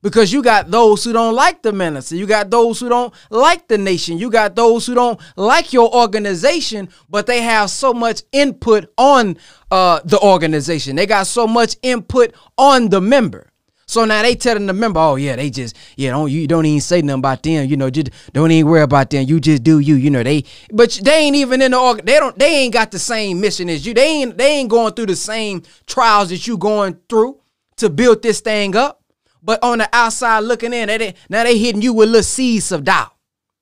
Because 0.02 0.32
you 0.32 0.44
got 0.44 0.70
those 0.70 1.04
who 1.04 1.14
don't 1.14 1.34
like 1.34 1.64
the 1.64 1.74
minister. 1.74 2.16
You 2.16 2.28
got 2.28 2.52
those 2.52 2.80
who 2.80 2.90
don't 2.90 3.12
like 3.32 3.68
the 3.68 3.78
nation. 3.78 4.20
You 4.20 4.30
got 4.30 4.56
those 4.56 4.86
who 4.86 4.94
don't 4.94 5.20
like 5.36 5.74
your 5.74 5.92
organization, 5.94 6.90
but 7.10 7.26
they 7.26 7.42
have 7.42 7.72
so 7.72 7.92
much 7.92 8.22
input 8.32 8.94
on 9.00 9.38
uh, 9.72 10.02
the 10.06 10.20
organization. 10.20 10.96
They 10.96 11.08
got 11.08 11.26
so 11.26 11.48
much 11.48 11.76
input 11.82 12.36
on 12.56 12.90
the 12.90 13.02
member. 13.02 13.52
So 13.88 14.04
now 14.04 14.24
they 14.24 14.36
telling 14.36 14.66
the 14.66 14.74
member, 14.74 15.00
oh 15.00 15.16
yeah, 15.16 15.36
they 15.36 15.50
just 15.50 15.76
yeah 15.96 16.12
don't 16.12 16.32
you 16.32 16.48
don't 16.48 16.66
even 16.66 16.82
say 16.82 17.02
nothing 17.02 17.20
about 17.20 17.44
them, 17.44 17.70
you 17.70 17.78
know, 17.78 17.90
just 17.90 18.10
don't 18.34 18.52
even 18.52 18.70
worry 18.70 18.82
about 18.82 19.12
them. 19.12 19.28
You 19.28 19.40
just 19.40 19.64
do 19.64 19.80
you, 19.80 19.96
you 19.96 20.10
know. 20.10 20.24
They 20.24 20.44
but 20.72 21.00
they 21.04 21.20
ain't 21.20 21.36
even 21.36 21.62
in 21.62 21.72
the. 21.72 22.02
They 22.04 22.20
don't. 22.20 22.38
They 22.38 22.64
ain't 22.64 22.74
got 22.74 22.92
the 22.92 23.00
same 23.00 23.40
mission 23.40 23.70
as 23.70 23.86
you. 23.86 23.94
They 23.94 24.08
ain't. 24.22 24.38
They 24.38 24.58
ain't 24.58 24.70
going 24.70 24.94
through 24.94 25.08
the 25.08 25.16
same 25.16 25.64
trials 25.86 26.30
that 26.30 26.48
you 26.48 26.58
going 26.58 26.98
through 27.08 27.40
to 27.78 27.90
build 27.90 28.24
this 28.24 28.40
thing 28.42 28.76
up. 28.76 29.02
But 29.44 29.64
on 29.64 29.78
the 29.78 29.90
outside 29.94 30.40
looking 30.40 30.74
in, 30.74 30.88
they, 30.88 31.14
now 31.30 31.44
they 31.44 31.60
hitting 31.60 31.84
you 31.84 31.94
with 31.94 32.10
little 32.10 32.24
seeds 32.24 32.72
of 32.72 32.84
doubt. 32.84 33.14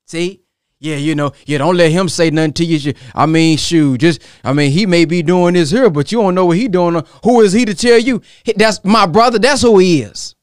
See, 0.06 0.43
yeah, 0.84 0.98
you 0.98 1.16
know, 1.16 1.32
yeah, 1.46 1.60
don't 1.60 1.78
let 1.78 1.94
him 1.94 2.10
say 2.10 2.30
nothing 2.30 2.52
to 2.54 2.66
you. 2.66 2.94
I 3.16 3.26
mean, 3.26 3.58
shoot, 3.58 4.02
just, 4.02 4.22
I 4.44 4.52
mean, 4.52 4.70
he 4.70 4.86
may 4.86 5.06
be 5.06 5.24
doing 5.24 5.54
this 5.54 5.72
here, 5.72 5.90
but 5.90 6.12
you 6.12 6.20
don't 6.20 6.36
know 6.36 6.48
what 6.48 6.58
he 6.58 6.68
doing. 6.68 7.02
Who 7.24 7.40
is 7.40 7.54
he 7.54 7.64
to 7.64 7.74
tell 7.74 7.98
you? 7.98 8.22
That's 8.58 8.84
my 8.84 9.06
brother. 9.06 9.40
That's 9.40 9.62
who 9.62 9.78
he 9.78 10.02
is. 10.02 10.36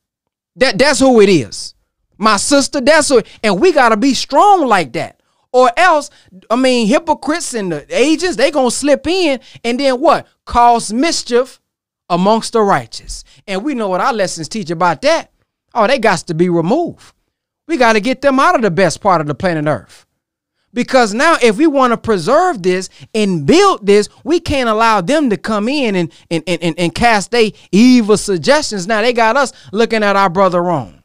That 0.56 0.78
that's 0.78 0.98
who 0.98 1.20
it 1.20 1.28
is. 1.28 1.74
My 2.16 2.38
sister. 2.38 2.80
That's 2.80 3.10
who. 3.10 3.22
And 3.42 3.60
we 3.60 3.70
gotta 3.72 3.98
be 3.98 4.14
strong 4.14 4.66
like 4.66 4.94
that, 4.94 5.20
or 5.52 5.70
else, 5.76 6.08
I 6.48 6.56
mean, 6.56 6.88
hypocrites 6.88 7.52
and 7.52 7.72
the 7.72 7.86
agents 7.94 8.36
they 8.36 8.50
gonna 8.50 8.70
slip 8.70 9.06
in 9.06 9.40
and 9.62 9.78
then 9.78 10.00
what? 10.00 10.26
Cause 10.46 10.90
mischief 10.90 11.60
amongst 12.08 12.54
the 12.54 12.62
righteous. 12.62 13.24
And 13.46 13.62
we 13.62 13.74
know 13.74 13.90
what 13.90 14.00
our 14.00 14.14
lessons 14.14 14.48
teach 14.48 14.70
about 14.70 15.02
that. 15.02 15.30
Oh, 15.74 15.86
they 15.86 15.98
got 15.98 16.20
to 16.20 16.34
be 16.34 16.48
removed. 16.48 17.12
We 17.68 17.76
got 17.76 17.92
to 17.92 18.00
get 18.00 18.22
them 18.22 18.40
out 18.40 18.56
of 18.56 18.62
the 18.62 18.70
best 18.70 19.02
part 19.02 19.20
of 19.20 19.26
the 19.26 19.34
planet 19.34 19.66
Earth. 19.66 20.06
Because 20.72 21.12
now, 21.12 21.36
if 21.42 21.56
we 21.56 21.66
want 21.66 21.92
to 21.92 21.96
preserve 21.96 22.62
this 22.62 22.88
and 23.14 23.44
build 23.46 23.86
this, 23.86 24.08
we 24.22 24.38
can't 24.38 24.68
allow 24.68 25.00
them 25.00 25.30
to 25.30 25.36
come 25.36 25.68
in 25.68 25.96
and, 25.96 26.12
and, 26.30 26.44
and, 26.46 26.78
and 26.78 26.94
cast 26.94 27.32
their 27.32 27.50
evil 27.72 28.16
suggestions. 28.16 28.86
Now 28.86 29.02
they 29.02 29.12
got 29.12 29.36
us 29.36 29.52
looking 29.72 30.04
at 30.04 30.16
our 30.16 30.30
brother 30.30 30.62
wrong. 30.62 31.02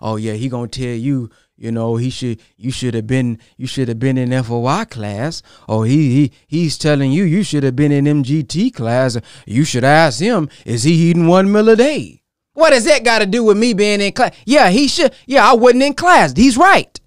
Oh 0.00 0.16
yeah, 0.16 0.34
he 0.34 0.48
gonna 0.48 0.68
tell 0.68 0.86
you, 0.86 1.30
you 1.56 1.72
know, 1.72 1.96
he 1.96 2.10
should 2.10 2.40
you 2.56 2.70
should 2.70 2.94
have 2.94 3.06
been 3.06 3.38
you 3.56 3.66
should 3.66 3.88
have 3.88 3.98
been 3.98 4.18
in 4.18 4.42
FOI 4.42 4.84
class. 4.84 5.42
Or 5.68 5.86
he 5.86 6.12
he 6.14 6.32
he's 6.46 6.78
telling 6.78 7.12
you 7.12 7.24
you 7.24 7.42
should 7.42 7.62
have 7.62 7.76
been 7.76 7.92
in 7.92 8.04
MGT 8.04 8.74
class. 8.74 9.16
You 9.46 9.64
should 9.64 9.84
ask 9.84 10.20
him, 10.20 10.48
is 10.64 10.82
he 10.84 10.92
eating 10.92 11.26
one 11.26 11.50
meal 11.50 11.68
a 11.68 11.76
day? 11.76 12.22
What 12.54 12.70
does 12.70 12.84
that 12.84 13.04
got 13.04 13.18
to 13.18 13.26
do 13.26 13.44
with 13.44 13.58
me 13.58 13.74
being 13.74 14.00
in 14.00 14.12
class? 14.12 14.34
Yeah, 14.46 14.70
he 14.70 14.88
should. 14.88 15.14
Yeah, 15.26 15.48
I 15.48 15.54
wasn't 15.54 15.82
in 15.82 15.94
class. 15.94 16.32
He's 16.34 16.56
right. 16.56 16.98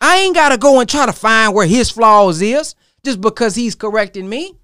I 0.00 0.18
ain't 0.18 0.34
got 0.34 0.50
to 0.50 0.58
go 0.58 0.80
and 0.80 0.88
try 0.88 1.06
to 1.06 1.12
find 1.12 1.54
where 1.54 1.66
his 1.66 1.90
flaws 1.90 2.42
is 2.42 2.74
just 3.04 3.20
because 3.20 3.54
he's 3.54 3.74
correcting 3.74 4.28
me. 4.28 4.54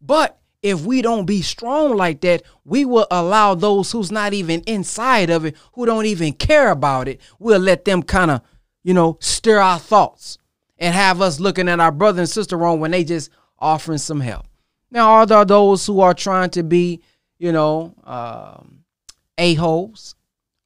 But 0.00 0.38
if 0.62 0.82
we 0.82 1.02
don't 1.02 1.26
be 1.26 1.42
strong 1.42 1.96
like 1.96 2.20
that, 2.20 2.42
we 2.64 2.84
will 2.84 3.06
allow 3.10 3.54
those 3.54 3.90
who's 3.90 4.12
not 4.12 4.32
even 4.32 4.62
inside 4.66 5.30
of 5.30 5.44
it, 5.44 5.56
who 5.74 5.86
don't 5.86 6.06
even 6.06 6.32
care 6.32 6.70
about 6.70 7.08
it, 7.08 7.20
we'll 7.38 7.60
let 7.60 7.84
them 7.84 8.02
kind 8.02 8.30
of, 8.30 8.42
you 8.84 8.94
know, 8.94 9.16
stir 9.20 9.58
our 9.58 9.78
thoughts 9.78 10.38
and 10.78 10.94
have 10.94 11.20
us 11.20 11.40
looking 11.40 11.68
at 11.68 11.80
our 11.80 11.92
brother 11.92 12.20
and 12.20 12.28
sister 12.28 12.56
wrong 12.56 12.80
when 12.80 12.90
they 12.90 13.04
just 13.04 13.30
offering 13.58 13.98
some 13.98 14.20
help. 14.20 14.46
Now, 14.90 15.10
are 15.12 15.26
there 15.26 15.44
those 15.44 15.86
who 15.86 16.00
are 16.00 16.14
trying 16.14 16.50
to 16.50 16.62
be, 16.62 17.00
you 17.38 17.52
know, 17.52 17.94
um, 18.04 18.84
a-holes? 19.38 20.14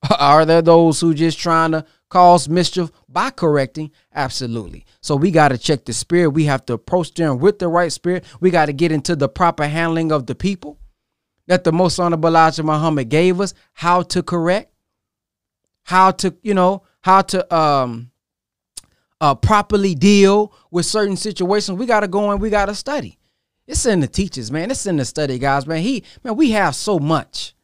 Are 0.18 0.44
there 0.44 0.62
those 0.62 1.00
who 1.00 1.14
just 1.14 1.38
trying 1.38 1.72
to 1.72 1.84
cause 2.08 2.48
mischief 2.48 2.90
by 3.08 3.30
correcting? 3.30 3.90
Absolutely. 4.14 4.86
So 5.00 5.16
we 5.16 5.30
got 5.30 5.48
to 5.48 5.58
check 5.58 5.84
the 5.84 5.92
spirit. 5.92 6.30
We 6.30 6.44
have 6.44 6.64
to 6.66 6.74
approach 6.74 7.14
them 7.14 7.38
with 7.38 7.58
the 7.58 7.68
right 7.68 7.92
spirit. 7.92 8.24
We 8.40 8.50
got 8.50 8.66
to 8.66 8.72
get 8.72 8.92
into 8.92 9.16
the 9.16 9.28
proper 9.28 9.66
handling 9.66 10.12
of 10.12 10.26
the 10.26 10.34
people 10.34 10.78
that 11.46 11.64
the 11.64 11.72
most 11.72 11.98
honorable 11.98 12.28
Elijah 12.28 12.62
Muhammad 12.62 13.08
gave 13.08 13.40
us, 13.40 13.54
how 13.72 14.02
to 14.02 14.22
correct, 14.22 14.72
how 15.84 16.10
to, 16.10 16.34
you 16.42 16.54
know, 16.54 16.82
how 17.02 17.22
to 17.22 17.54
um 17.54 18.10
uh 19.20 19.34
properly 19.34 19.94
deal 19.94 20.52
with 20.70 20.86
certain 20.86 21.16
situations. 21.16 21.78
We 21.78 21.86
got 21.86 22.00
to 22.00 22.08
go 22.08 22.30
and 22.30 22.40
we 22.40 22.50
got 22.50 22.66
to 22.66 22.74
study. 22.74 23.18
It's 23.66 23.86
in 23.86 24.00
the 24.00 24.06
teachers, 24.06 24.52
man. 24.52 24.70
It's 24.70 24.86
in 24.86 24.96
the 24.96 25.04
study, 25.04 25.38
guys, 25.38 25.66
man. 25.66 25.82
He, 25.82 26.04
man, 26.22 26.36
we 26.36 26.52
have 26.52 26.76
so 26.76 26.98
much. 26.98 27.55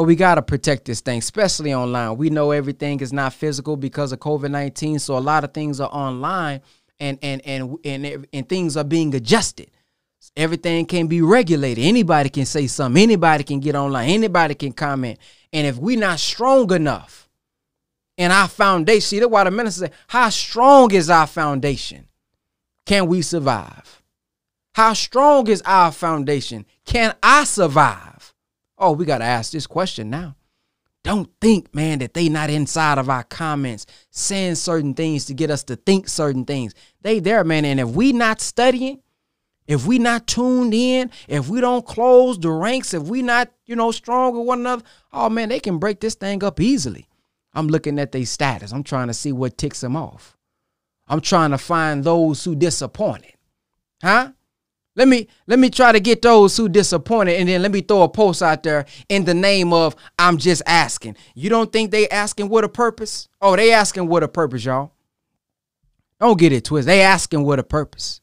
But 0.00 0.06
we 0.06 0.16
got 0.16 0.36
to 0.36 0.42
protect 0.42 0.86
this 0.86 1.02
thing, 1.02 1.18
especially 1.18 1.74
online. 1.74 2.16
We 2.16 2.30
know 2.30 2.52
everything 2.52 3.00
is 3.00 3.12
not 3.12 3.34
physical 3.34 3.76
because 3.76 4.12
of 4.12 4.20
COVID 4.20 4.50
19. 4.50 4.98
So 4.98 5.18
a 5.18 5.20
lot 5.20 5.44
of 5.44 5.52
things 5.52 5.78
are 5.78 5.90
online 5.90 6.62
and, 6.98 7.18
and, 7.20 7.42
and, 7.44 7.76
and, 7.84 8.26
and 8.32 8.48
things 8.48 8.78
are 8.78 8.84
being 8.84 9.14
adjusted. 9.14 9.70
Everything 10.34 10.86
can 10.86 11.06
be 11.06 11.20
regulated. 11.20 11.84
Anybody 11.84 12.30
can 12.30 12.46
say 12.46 12.66
something. 12.66 13.02
Anybody 13.02 13.44
can 13.44 13.60
get 13.60 13.74
online. 13.74 14.08
Anybody 14.08 14.54
can 14.54 14.72
comment. 14.72 15.18
And 15.52 15.66
if 15.66 15.76
we're 15.76 15.98
not 15.98 16.18
strong 16.18 16.72
enough 16.72 17.28
in 18.16 18.30
our 18.30 18.48
foundation, 18.48 19.02
see, 19.02 19.18
that's 19.18 19.30
why 19.30 19.44
the 19.44 19.50
minister 19.50 19.80
said, 19.80 19.92
How 20.06 20.30
strong 20.30 20.92
is 20.92 21.10
our 21.10 21.26
foundation? 21.26 22.08
Can 22.86 23.06
we 23.06 23.20
survive? 23.20 24.02
How 24.74 24.94
strong 24.94 25.46
is 25.48 25.60
our 25.66 25.92
foundation? 25.92 26.64
Can 26.86 27.14
I 27.22 27.44
survive? 27.44 28.09
Oh, 28.80 28.92
we 28.92 29.04
got 29.04 29.18
to 29.18 29.24
ask 29.24 29.52
this 29.52 29.66
question 29.66 30.08
now. 30.10 30.36
Don't 31.04 31.30
think, 31.40 31.74
man, 31.74 32.00
that 32.00 32.14
they 32.14 32.28
not 32.28 32.50
inside 32.50 32.98
of 32.98 33.08
our 33.08 33.24
comments 33.24 33.86
saying 34.10 34.56
certain 34.56 34.94
things 34.94 35.26
to 35.26 35.34
get 35.34 35.50
us 35.50 35.62
to 35.64 35.76
think 35.76 36.08
certain 36.08 36.44
things. 36.44 36.74
They 37.02 37.20
there, 37.20 37.44
man. 37.44 37.64
And 37.64 37.78
if 37.78 37.88
we 37.88 38.12
not 38.12 38.40
studying, 38.40 39.00
if 39.66 39.86
we 39.86 39.98
not 39.98 40.26
tuned 40.26 40.74
in, 40.74 41.10
if 41.28 41.48
we 41.48 41.60
don't 41.60 41.86
close 41.86 42.38
the 42.38 42.50
ranks, 42.50 42.92
if 42.92 43.04
we 43.04 43.22
not, 43.22 43.50
you 43.66 43.76
know, 43.76 43.92
strong 43.92 44.36
with 44.36 44.46
one 44.46 44.60
another, 44.60 44.82
oh 45.12 45.30
man, 45.30 45.48
they 45.48 45.60
can 45.60 45.78
break 45.78 46.00
this 46.00 46.16
thing 46.16 46.42
up 46.42 46.58
easily. 46.58 47.06
I'm 47.54 47.68
looking 47.68 47.98
at 47.98 48.12
their 48.12 48.26
status. 48.26 48.72
I'm 48.72 48.82
trying 48.82 49.08
to 49.08 49.14
see 49.14 49.32
what 49.32 49.56
ticks 49.56 49.80
them 49.80 49.96
off. 49.96 50.36
I'm 51.08 51.20
trying 51.20 51.50
to 51.50 51.58
find 51.58 52.04
those 52.04 52.44
who 52.44 52.54
disappointed. 52.54 53.34
Huh? 54.02 54.32
Let 54.96 55.06
me 55.08 55.28
let 55.46 55.58
me 55.58 55.70
try 55.70 55.92
to 55.92 56.00
get 56.00 56.20
those 56.22 56.56
who 56.56 56.68
disappointed, 56.68 57.36
and 57.36 57.48
then 57.48 57.62
let 57.62 57.70
me 57.70 57.80
throw 57.80 58.02
a 58.02 58.08
post 58.08 58.42
out 58.42 58.62
there 58.62 58.86
in 59.08 59.24
the 59.24 59.34
name 59.34 59.72
of 59.72 59.94
I'm 60.18 60.36
just 60.36 60.62
asking. 60.66 61.16
You 61.34 61.48
don't 61.48 61.72
think 61.72 61.90
they 61.90 62.08
asking 62.08 62.48
what 62.48 62.64
a 62.64 62.68
purpose? 62.68 63.28
Oh, 63.40 63.54
they 63.54 63.72
asking 63.72 64.08
what 64.08 64.22
a 64.22 64.28
purpose, 64.28 64.64
y'all. 64.64 64.92
Don't 66.18 66.38
get 66.38 66.52
it 66.52 66.64
twisted. 66.64 66.88
They 66.88 67.02
asking 67.02 67.44
what 67.44 67.58
a 67.58 67.62
purpose. 67.62 68.20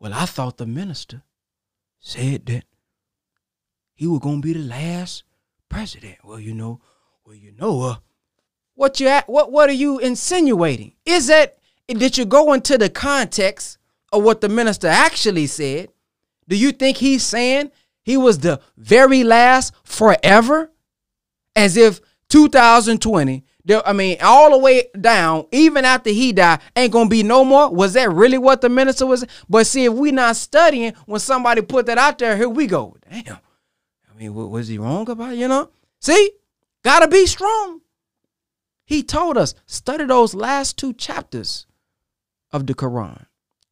Well, 0.00 0.12
I 0.12 0.26
thought 0.26 0.58
the 0.58 0.66
minister 0.66 1.22
said 2.00 2.46
that 2.46 2.64
he 3.94 4.06
was 4.06 4.20
gonna 4.20 4.40
be 4.40 4.52
the 4.52 4.60
last 4.60 5.22
president. 5.68 6.18
Well, 6.24 6.40
you 6.40 6.54
know, 6.54 6.80
well, 7.24 7.34
you 7.34 7.52
know, 7.52 7.82
uh, 7.82 7.96
what 8.74 9.00
you 9.00 9.08
at, 9.08 9.28
what 9.28 9.52
what 9.52 9.68
are 9.68 9.74
you 9.74 9.98
insinuating? 9.98 10.94
Is 11.04 11.28
that 11.28 11.57
did 11.96 12.18
you 12.18 12.26
go 12.26 12.52
into 12.52 12.76
the 12.76 12.90
context 12.90 13.78
of 14.12 14.22
what 14.22 14.40
the 14.40 14.48
minister 14.48 14.88
actually 14.88 15.46
said? 15.46 15.88
Do 16.46 16.56
you 16.56 16.72
think 16.72 16.98
he's 16.98 17.22
saying 17.24 17.70
he 18.02 18.16
was 18.16 18.38
the 18.38 18.60
very 18.76 19.24
last 19.24 19.74
forever? 19.84 20.70
As 21.56 21.76
if 21.76 22.00
2020, 22.28 23.44
I 23.84 23.92
mean, 23.92 24.18
all 24.22 24.52
the 24.52 24.58
way 24.58 24.88
down, 24.98 25.46
even 25.50 25.84
after 25.84 26.10
he 26.10 26.32
died, 26.32 26.60
ain't 26.76 26.92
gonna 26.92 27.08
be 27.08 27.22
no 27.22 27.44
more. 27.44 27.70
Was 27.70 27.94
that 27.94 28.10
really 28.10 28.38
what 28.38 28.60
the 28.60 28.68
minister 28.68 29.06
was? 29.06 29.26
But 29.48 29.66
see, 29.66 29.86
if 29.86 29.92
we 29.92 30.12
not 30.12 30.36
studying, 30.36 30.94
when 31.06 31.20
somebody 31.20 31.62
put 31.62 31.86
that 31.86 31.98
out 31.98 32.18
there, 32.18 32.36
here 32.36 32.48
we 32.48 32.66
go. 32.66 32.96
Damn. 33.10 33.38
I 34.08 34.18
mean, 34.18 34.34
what 34.34 34.50
was 34.50 34.68
he 34.68 34.78
wrong 34.78 35.08
about 35.10 35.36
you 35.36 35.48
know? 35.48 35.70
See, 36.00 36.32
gotta 36.84 37.08
be 37.08 37.26
strong. 37.26 37.80
He 38.84 39.02
told 39.02 39.36
us, 39.36 39.54
study 39.66 40.06
those 40.06 40.32
last 40.32 40.78
two 40.78 40.94
chapters 40.94 41.66
of 42.52 42.66
the 42.66 42.74
Quran. 42.74 43.26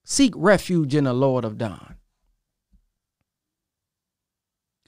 Seek 0.05 0.33
refuge 0.37 0.95
in 0.95 1.05
the 1.05 1.13
Lord 1.13 1.45
of 1.45 1.59
Dawn 1.59 1.97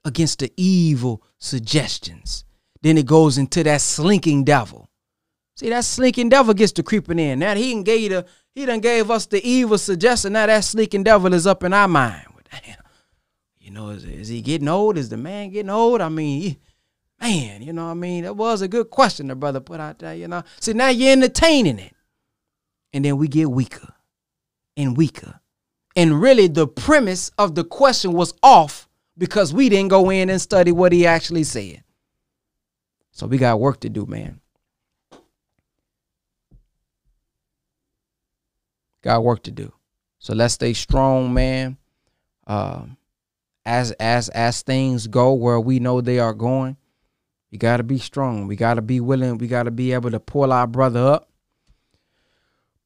against 0.05 0.39
the 0.39 0.53
evil 0.57 1.23
suggestions. 1.39 2.45
Then 2.83 2.97
it 2.97 3.07
goes 3.07 3.39
into 3.39 3.65
that 3.65 3.81
slinking 3.81 4.45
devil. 4.45 4.89
See, 5.57 5.71
that 5.71 5.85
slinking 5.85 6.29
devil 6.29 6.55
gets 6.55 6.73
to 6.73 6.83
creeping 6.83 7.19
in. 7.19 7.41
Now 7.41 7.55
he 7.57 7.73
done 7.73 7.83
gave 7.83 8.11
the, 8.11 8.27
he 8.55 8.65
done 8.65 8.81
gave 8.81 9.11
us 9.11 9.27
the 9.27 9.45
evil 9.47 9.77
suggestion. 9.77 10.35
Now 10.35 10.47
that 10.47 10.65
slinking 10.65 11.03
devil 11.03 11.35
is 11.35 11.47
up 11.47 11.65
in 11.65 11.73
our 11.73 11.89
mind. 11.89 12.27
Damn. 12.51 12.77
You 13.59 13.73
know, 13.73 13.91
is, 13.91 14.05
is 14.05 14.29
he 14.29 14.41
getting 14.41 14.69
old? 14.69 14.97
Is 14.97 15.09
the 15.09 15.17
man 15.17 15.51
getting 15.51 15.71
old? 15.71 16.01
I 16.01 16.09
mean, 16.09 16.41
he, 16.41 16.59
man, 17.21 17.63
you 17.63 17.73
know 17.73 17.87
what 17.87 17.91
I 17.91 17.95
mean? 17.95 18.23
That 18.23 18.37
was 18.37 18.63
a 18.63 18.69
good 18.69 18.89
question 18.89 19.27
the 19.27 19.35
brother 19.35 19.61
put 19.61 19.81
out 19.81 19.99
there, 19.99 20.15
you 20.15 20.29
know. 20.29 20.45
See, 20.61 20.73
now 20.73 20.89
you're 20.89 21.13
entertaining 21.13 21.81
it 21.81 21.93
and 22.93 23.05
then 23.05 23.17
we 23.17 23.29
get 23.29 23.51
weaker 23.51 23.95
and 24.77 24.97
weaker. 24.97 25.41
And 25.97 26.21
really, 26.21 26.47
the 26.47 26.67
premise 26.67 27.31
of 27.39 27.55
the 27.55 27.65
question 27.65 28.13
was 28.13 28.33
off 28.43 28.89
because 29.17 29.53
we 29.53 29.69
didn't 29.69 29.89
go 29.89 30.11
in 30.11 30.31
and 30.31 30.41
study 30.41 30.71
what 30.71 30.93
he 30.93 31.07
actually 31.07 31.45
said. 31.45 31.83
So 33.11 33.27
we 33.27 33.37
got 33.37 33.59
work 33.59 33.81
to 33.81 33.89
do, 33.89 34.07
man. 34.07 34.41
Got 39.03 39.25
work 39.25 39.43
to 39.45 39.51
do. 39.51 39.73
So 40.19 40.35
let's 40.35 40.55
stay 40.55 40.73
strong, 40.73 41.35
man. 41.35 41.79
Um, 42.47 42.97
as 43.65 43.93
as 43.93 44.29
as 44.31 44.63
things 44.63 45.07
go 45.07 45.33
where 45.33 45.61
we 45.61 45.79
know 45.79 46.01
they 46.01 46.19
are 46.19 46.33
going, 46.33 46.77
we 47.51 47.59
got 47.59 47.79
to 47.79 47.83
be 47.83 47.99
strong. 47.99 48.47
We 48.47 48.57
got 48.57 48.75
to 48.75 48.83
be 48.83 49.01
willing. 49.01 49.39
We 49.39 49.47
got 49.47 49.65
to 49.65 49.71
be 49.71 49.93
able 49.93 50.11
to 50.11 50.21
pull 50.21 50.53
our 50.53 50.67
brother 50.67 51.05
up, 51.05 51.28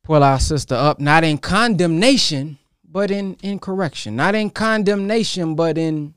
pull 0.03 0.23
our 0.23 0.41
sister 0.41 0.75
up, 0.75 1.01
not 1.01 1.25
in 1.25 1.38
condemnation, 1.38 2.59
but 2.85 3.11
in 3.11 3.35
in 3.43 3.59
correction. 3.59 4.17
Not 4.17 4.35
in 4.35 4.51
condemnation, 4.51 5.55
but 5.55 5.79
in 5.79 6.15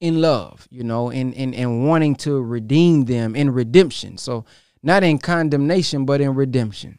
in 0.00 0.20
love. 0.20 0.66
You 0.70 0.84
know, 0.84 1.10
in 1.10 1.32
in 1.32 1.54
in 1.54 1.86
wanting 1.86 2.16
to 2.16 2.42
redeem 2.42 3.04
them 3.04 3.36
in 3.36 3.50
redemption. 3.50 4.18
So 4.18 4.44
not 4.82 5.02
in 5.02 5.18
condemnation, 5.18 6.04
but 6.04 6.20
in 6.20 6.34
redemption. 6.34 6.98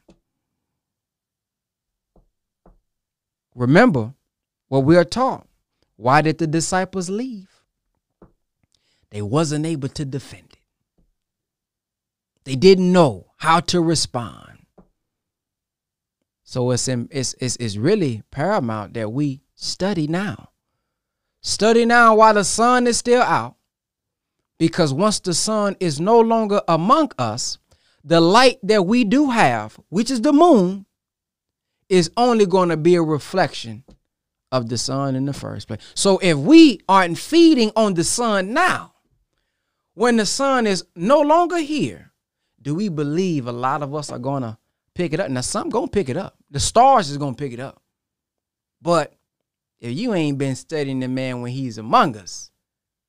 Remember 3.53 4.13
what 4.67 4.83
we 4.83 4.97
are 4.97 5.05
taught. 5.05 5.47
Why 5.95 6.21
did 6.21 6.39
the 6.39 6.47
disciples 6.47 7.09
leave? 7.09 7.49
They 9.11 9.21
wasn't 9.21 9.65
able 9.65 9.87
to 9.89 10.03
defend 10.03 10.47
it. 10.51 10.59
They 12.43 12.55
didn't 12.55 12.91
know 12.91 13.27
how 13.37 13.61
to 13.61 13.81
respond. 13.81 14.54
So 16.55 16.71
it's, 16.71 16.87
it's, 16.87 17.35
it's, 17.41 17.57
it's 17.57 17.75
really 17.75 18.23
paramount 18.31 18.93
that 18.93 19.11
we 19.11 19.41
study 19.55 20.07
now. 20.07 20.51
Study 21.41 21.83
now 21.83 22.15
while 22.15 22.33
the 22.33 22.45
sun 22.45 22.87
is 22.87 22.97
still 22.97 23.23
out. 23.23 23.57
Because 24.57 24.93
once 24.93 25.19
the 25.19 25.33
sun 25.33 25.75
is 25.81 25.99
no 25.99 26.17
longer 26.17 26.61
among 26.69 27.11
us, 27.19 27.57
the 28.05 28.21
light 28.21 28.59
that 28.63 28.85
we 28.85 29.03
do 29.03 29.31
have, 29.31 29.77
which 29.89 30.09
is 30.09 30.21
the 30.21 30.31
moon, 30.31 30.85
is 31.89 32.09
only 32.15 32.45
going 32.45 32.69
to 32.69 32.77
be 32.77 32.95
a 32.95 33.03
reflection 33.03 33.83
of 34.49 34.69
the 34.69 34.77
sun 34.77 35.17
in 35.17 35.25
the 35.25 35.33
first 35.33 35.67
place. 35.67 35.81
So 35.93 36.19
if 36.19 36.37
we 36.37 36.79
aren't 36.87 37.17
feeding 37.17 37.73
on 37.75 37.95
the 37.95 38.05
sun 38.05 38.53
now, 38.53 38.93
when 39.93 40.15
the 40.15 40.25
sun 40.25 40.67
is 40.67 40.85
no 40.95 41.19
longer 41.19 41.57
here, 41.57 42.13
do 42.61 42.75
we 42.75 42.87
believe 42.87 43.45
a 43.45 43.51
lot 43.51 43.83
of 43.83 43.93
us 43.93 44.09
are 44.09 44.19
going 44.19 44.43
to 44.43 44.57
pick 44.95 45.13
it 45.13 45.19
up? 45.19 45.29
Now, 45.29 45.41
some 45.41 45.69
to 45.69 45.91
pick 45.91 46.09
it 46.09 46.17
up. 46.17 46.35
The 46.49 46.59
stars 46.59 47.09
is 47.09 47.17
to 47.35 47.37
pick 47.43 47.53
it 47.53 47.59
up. 47.59 47.81
But 48.81 49.13
if 49.79 49.95
you 49.95 50.13
ain't 50.13 50.37
been 50.37 50.55
studying 50.55 50.99
the 50.99 51.07
man 51.07 51.41
when 51.41 51.51
he's 51.51 51.77
among 51.77 52.17
us, 52.17 52.49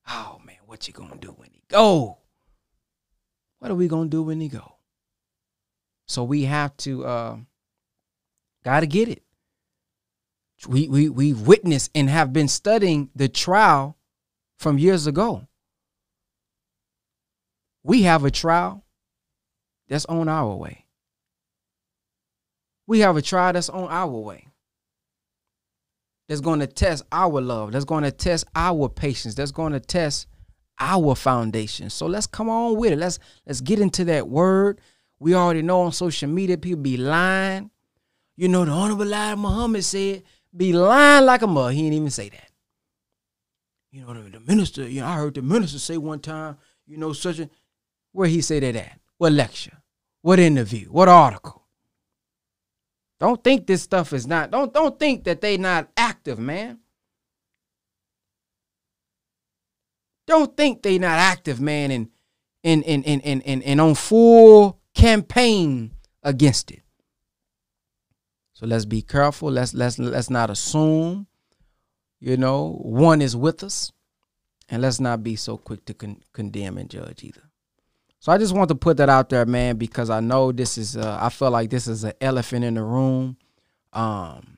oh 0.07 0.39
man, 0.45 0.57
what 0.65 0.87
you 0.87 0.93
to 1.11 1.17
do 1.17 1.31
when 1.31 1.49
he 1.51 1.63
go? 1.67 2.19
What 3.59 3.71
are 3.71 3.75
we 3.75 3.87
to 4.09 4.15
do 4.15 4.23
when 4.23 4.39
he 4.39 4.49
go? 4.49 4.75
So 6.07 6.23
we 6.23 6.43
have 6.43 6.77
to 6.77 7.05
uh, 7.05 7.37
Got 8.67 8.81
to 8.81 8.87
get 8.87 9.07
it. 9.07 9.23
We, 10.67 10.89
we, 10.89 11.07
we've 11.07 11.39
witnessed 11.39 11.89
and 11.95 12.09
have 12.09 12.33
been 12.33 12.49
studying 12.49 13.09
the 13.15 13.29
trial 13.29 13.95
from 14.57 14.77
years 14.77 15.07
ago. 15.07 15.47
We 17.81 18.01
have 18.01 18.25
a 18.25 18.29
trial 18.29 18.83
that's 19.87 20.03
on 20.07 20.27
our 20.27 20.53
way. 20.53 20.86
We 22.87 22.99
have 23.01 23.17
a 23.17 23.21
trial 23.21 23.53
that's 23.53 23.69
on 23.69 23.89
our 23.89 24.07
way. 24.07 24.47
That's 26.27 26.41
going 26.41 26.59
to 26.59 26.67
test 26.67 27.03
our 27.11 27.39
love. 27.39 27.71
That's 27.71 27.85
going 27.85 28.03
to 28.03 28.11
test 28.11 28.45
our 28.55 28.89
patience. 28.89 29.35
That's 29.35 29.51
going 29.51 29.73
to 29.73 29.79
test 29.79 30.27
our 30.79 31.15
foundation. 31.15 31.89
So 31.89 32.05
let's 32.05 32.27
come 32.27 32.49
on 32.49 32.77
with 32.77 32.93
it. 32.93 32.99
Let's 32.99 33.19
let's 33.45 33.61
get 33.61 33.79
into 33.79 34.05
that 34.05 34.27
word. 34.27 34.81
We 35.19 35.35
already 35.35 35.61
know 35.61 35.81
on 35.81 35.91
social 35.91 36.29
media 36.29 36.57
people 36.57 36.81
be 36.81 36.97
lying. 36.97 37.71
You 38.35 38.47
know, 38.47 38.65
the 38.65 38.71
Honorable 38.71 39.03
Elijah 39.03 39.35
Muhammad 39.35 39.83
said, 39.83 40.23
be 40.55 40.73
lying 40.73 41.25
like 41.25 41.41
a 41.41 41.47
mother. 41.47 41.71
He 41.71 41.81
didn't 41.81 41.93
even 41.93 42.09
say 42.11 42.29
that. 42.29 42.51
You 43.91 44.05
know, 44.05 44.13
the, 44.13 44.29
the, 44.29 44.39
minister, 44.39 44.87
you 44.87 45.01
know, 45.01 45.07
I 45.07 45.15
heard 45.15 45.33
the 45.33 45.41
minister 45.41 45.79
say 45.79 45.97
one 45.97 46.19
time, 46.19 46.57
you 46.85 46.97
know, 46.97 47.13
such 47.13 47.39
a, 47.39 47.49
where 48.11 48.27
he 48.27 48.41
say 48.41 48.59
that 48.59 48.75
at? 48.75 48.99
What 49.17 49.31
lecture? 49.31 49.81
What 50.21 50.39
interview? 50.39 50.85
What 50.87 51.09
article? 51.09 51.66
Don't 53.19 53.43
think 53.43 53.65
this 53.65 53.81
stuff 53.81 54.13
is 54.13 54.27
not, 54.27 54.51
don't, 54.51 54.73
don't 54.73 54.99
think 54.99 55.23
that 55.23 55.41
they 55.41 55.57
not 55.57 55.89
active, 55.97 56.37
man. 56.37 56.79
Don't 60.27 60.55
think 60.57 60.83
they 60.83 60.99
not 60.99 61.17
active, 61.17 61.61
man, 61.61 61.89
and 61.89 62.09
and 62.63 62.83
and 62.83 63.07
and 63.07 63.25
and, 63.25 63.41
and, 63.45 63.63
and 63.63 63.81
on 63.81 63.95
full 63.95 64.79
campaign 64.93 65.93
against 66.21 66.69
it. 66.69 66.81
So 68.53 68.65
let's 68.65 68.85
be 68.85 69.01
careful. 69.01 69.49
Let's 69.51 69.73
let's 69.73 69.97
let's 69.97 70.29
not 70.29 70.49
assume, 70.49 71.27
you 72.19 72.35
know, 72.35 72.73
one 72.81 73.21
is 73.21 73.37
with 73.37 73.63
us, 73.63 73.93
and 74.67 74.81
let's 74.81 74.99
not 74.99 75.23
be 75.23 75.37
so 75.37 75.57
quick 75.57 75.85
to 75.85 75.93
con- 75.93 76.21
condemn 76.33 76.77
and 76.77 76.89
judge 76.89 77.23
either. 77.23 77.46
So 78.27 78.33
I 78.33 78.37
just 78.37 78.53
want 78.53 78.67
to 78.67 78.75
put 78.75 78.97
that 78.97 79.07
out 79.07 79.29
there, 79.29 79.45
man, 79.45 79.77
because 79.77 80.09
I 80.09 80.19
know 80.19 80.51
this 80.51 80.77
is. 80.77 80.97
Uh, 80.97 81.17
I 81.17 81.29
feel 81.29 81.49
like 81.49 81.69
this 81.69 81.87
is 81.87 82.03
an 82.03 82.11
elephant 82.19 82.65
in 82.65 82.73
the 82.73 82.83
room. 82.83 83.37
Um, 83.93 84.57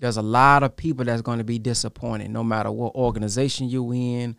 there's 0.00 0.16
a 0.16 0.22
lot 0.22 0.64
of 0.64 0.74
people 0.74 1.04
that's 1.04 1.22
going 1.22 1.38
to 1.38 1.44
be 1.44 1.60
disappointed, 1.60 2.32
no 2.32 2.42
matter 2.42 2.72
what 2.72 2.96
organization 2.96 3.68
you 3.68 3.92
in, 3.92 4.36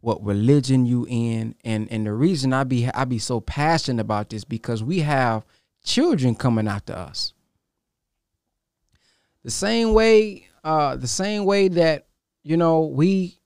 what 0.00 0.20
religion 0.24 0.84
you 0.84 1.06
in, 1.08 1.54
and 1.62 1.86
and 1.92 2.04
the 2.04 2.12
reason 2.12 2.52
I 2.52 2.64
be 2.64 2.88
I 2.88 3.04
be 3.04 3.20
so 3.20 3.40
passionate 3.40 4.02
about 4.02 4.30
this 4.30 4.42
because 4.42 4.82
we 4.82 4.98
have 4.98 5.46
children 5.84 6.34
coming 6.34 6.66
after 6.66 6.94
us 6.94 7.34
the 9.44 9.50
same 9.52 9.94
way 9.94 10.48
uh 10.64 10.96
the 10.96 11.06
same 11.06 11.44
way 11.44 11.68
that 11.68 12.08
you 12.42 12.56
know 12.56 12.80
we 12.80 13.38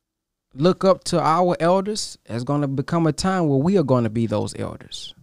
look 0.57 0.85
up 0.85 1.05
to 1.05 1.21
our 1.21 1.57
elders 1.61 2.19
is 2.27 2.45
going 2.45 2.62
to 2.62 2.69
become 2.69 3.07
a 3.07 3.12
time 3.12 3.49
where 3.49 3.59
we 3.59 3.79
are 3.79 3.83
going 3.83 4.05
to 4.05 4.11
be 4.11 4.27
those 4.27 4.55
elders. 4.59 5.14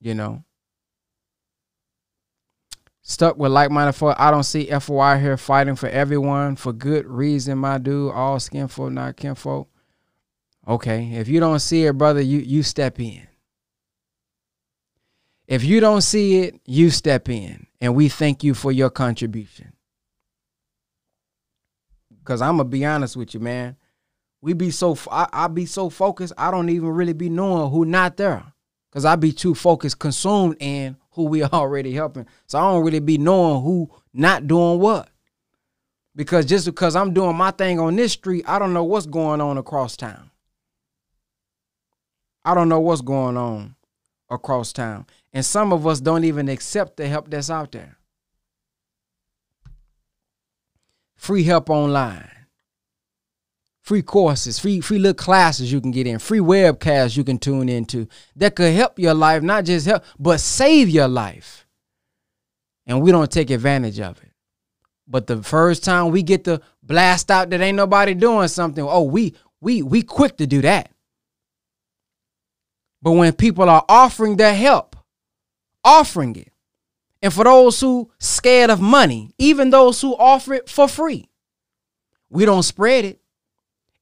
You 0.00 0.14
know? 0.14 0.44
Stuck 3.02 3.38
with 3.38 3.52
like-minded 3.52 3.94
folk. 3.94 4.16
I 4.18 4.30
don't 4.30 4.44
see 4.44 4.70
foi 4.80 5.18
here 5.18 5.36
fighting 5.36 5.76
for 5.76 5.88
everyone 5.88 6.56
for 6.56 6.72
good 6.72 7.06
reason 7.06 7.58
my 7.58 7.78
dude. 7.78 8.12
All 8.12 8.38
skin 8.38 8.68
folk 8.68 8.92
not 8.92 9.16
kinfolk 9.16 9.68
okay 10.66 11.14
if 11.14 11.28
you 11.28 11.40
don't 11.40 11.60
see 11.60 11.86
it 11.86 11.96
brother 11.96 12.20
you 12.20 12.40
you 12.40 12.62
step 12.62 13.00
in. 13.00 13.26
If 15.48 15.64
you 15.64 15.80
don't 15.80 16.02
see 16.02 16.40
it, 16.40 16.60
you 16.66 16.90
step 16.90 17.30
in, 17.30 17.66
and 17.80 17.94
we 17.94 18.10
thank 18.10 18.44
you 18.44 18.52
for 18.52 18.70
your 18.70 18.90
contribution. 18.90 19.67
Cause 22.28 22.42
I'm 22.42 22.58
gonna 22.58 22.68
be 22.68 22.84
honest 22.84 23.16
with 23.16 23.32
you, 23.32 23.40
man. 23.40 23.74
We 24.42 24.52
be 24.52 24.70
so 24.70 24.98
I, 25.10 25.28
I 25.32 25.48
be 25.48 25.64
so 25.64 25.88
focused, 25.88 26.34
I 26.36 26.50
don't 26.50 26.68
even 26.68 26.90
really 26.90 27.14
be 27.14 27.30
knowing 27.30 27.70
who 27.70 27.86
not 27.86 28.18
there. 28.18 28.52
Cause 28.92 29.06
I 29.06 29.16
be 29.16 29.32
too 29.32 29.54
focused, 29.54 29.98
consumed 29.98 30.56
in 30.60 30.98
who 31.12 31.24
we 31.24 31.42
already 31.42 31.94
helping. 31.94 32.26
So 32.46 32.58
I 32.58 32.70
don't 32.70 32.84
really 32.84 33.00
be 33.00 33.16
knowing 33.16 33.62
who 33.62 33.90
not 34.12 34.46
doing 34.46 34.78
what. 34.78 35.08
Because 36.14 36.44
just 36.44 36.66
because 36.66 36.94
I'm 36.96 37.14
doing 37.14 37.34
my 37.34 37.50
thing 37.50 37.80
on 37.80 37.96
this 37.96 38.12
street, 38.12 38.44
I 38.46 38.58
don't 38.58 38.74
know 38.74 38.84
what's 38.84 39.06
going 39.06 39.40
on 39.40 39.56
across 39.56 39.96
town. 39.96 40.30
I 42.44 42.52
don't 42.52 42.68
know 42.68 42.80
what's 42.80 43.00
going 43.00 43.38
on 43.38 43.74
across 44.28 44.74
town. 44.74 45.06
And 45.32 45.46
some 45.46 45.72
of 45.72 45.86
us 45.86 45.98
don't 45.98 46.24
even 46.24 46.50
accept 46.50 46.98
the 46.98 47.08
help 47.08 47.30
that's 47.30 47.48
out 47.48 47.72
there. 47.72 47.97
Free 51.18 51.42
help 51.42 51.68
online. 51.68 52.30
Free 53.82 54.02
courses, 54.02 54.58
free 54.58 54.80
free 54.80 54.98
little 54.98 55.14
classes 55.14 55.72
you 55.72 55.80
can 55.80 55.90
get 55.90 56.06
in, 56.06 56.18
free 56.18 56.38
webcasts 56.38 57.16
you 57.16 57.24
can 57.24 57.38
tune 57.38 57.68
into 57.68 58.06
that 58.36 58.54
could 58.54 58.72
help 58.72 58.98
your 58.98 59.14
life, 59.14 59.42
not 59.42 59.64
just 59.64 59.86
help, 59.86 60.04
but 60.18 60.40
save 60.40 60.88
your 60.88 61.08
life. 61.08 61.66
And 62.86 63.02
we 63.02 63.10
don't 63.10 63.30
take 63.30 63.50
advantage 63.50 63.98
of 63.98 64.22
it. 64.22 64.30
But 65.06 65.26
the 65.26 65.42
first 65.42 65.84
time 65.84 66.10
we 66.10 66.22
get 66.22 66.44
to 66.44 66.60
blast 66.82 67.30
out 67.30 67.50
that 67.50 67.60
ain't 67.60 67.76
nobody 67.76 68.14
doing 68.14 68.48
something, 68.48 68.84
oh, 68.86 69.02
we 69.02 69.34
we 69.60 69.82
we 69.82 70.02
quick 70.02 70.36
to 70.36 70.46
do 70.46 70.60
that. 70.62 70.92
But 73.02 73.12
when 73.12 73.32
people 73.32 73.68
are 73.68 73.84
offering 73.88 74.36
their 74.36 74.54
help, 74.54 74.96
offering 75.82 76.36
it, 76.36 76.52
and 77.22 77.32
for 77.32 77.44
those 77.44 77.80
who 77.80 78.10
scared 78.18 78.70
of 78.70 78.80
money, 78.80 79.32
even 79.38 79.70
those 79.70 80.00
who 80.00 80.14
offer 80.16 80.54
it 80.54 80.68
for 80.68 80.86
free, 80.88 81.28
we 82.30 82.44
don't 82.44 82.62
spread 82.62 83.04
it. 83.04 83.20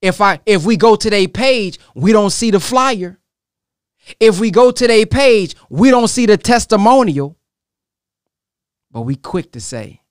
If 0.02 0.20
I 0.20 0.40
if 0.44 0.64
we 0.64 0.76
go 0.76 0.96
to 0.96 1.10
their 1.10 1.28
page, 1.28 1.78
we 1.94 2.12
don't 2.12 2.30
see 2.30 2.50
the 2.50 2.60
flyer. 2.60 3.18
If 4.20 4.38
we 4.38 4.50
go 4.50 4.70
to 4.70 4.86
their 4.86 5.06
page, 5.06 5.54
we 5.68 5.90
don't 5.90 6.08
see 6.08 6.26
the 6.26 6.36
testimonial. 6.36 7.36
But 8.90 9.02
we 9.02 9.16
quick 9.16 9.52
to 9.52 9.60
say, 9.60 10.02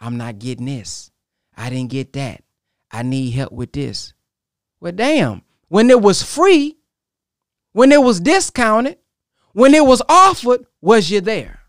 I'm 0.00 0.16
not 0.16 0.38
getting 0.38 0.66
this. 0.66 1.10
I 1.56 1.68
didn't 1.70 1.90
get 1.90 2.12
that. 2.12 2.44
I 2.92 3.02
need 3.02 3.30
help 3.30 3.52
with 3.52 3.72
this. 3.72 4.14
Well, 4.80 4.92
damn. 4.92 5.42
When 5.68 5.90
it 5.90 6.00
was 6.00 6.22
free, 6.22 6.78
when 7.72 7.92
it 7.92 8.02
was 8.02 8.20
discounted, 8.20 8.98
when 9.52 9.74
it 9.74 9.84
was 9.84 10.02
offered, 10.08 10.64
was 10.80 11.10
you 11.10 11.20
there? 11.20 11.59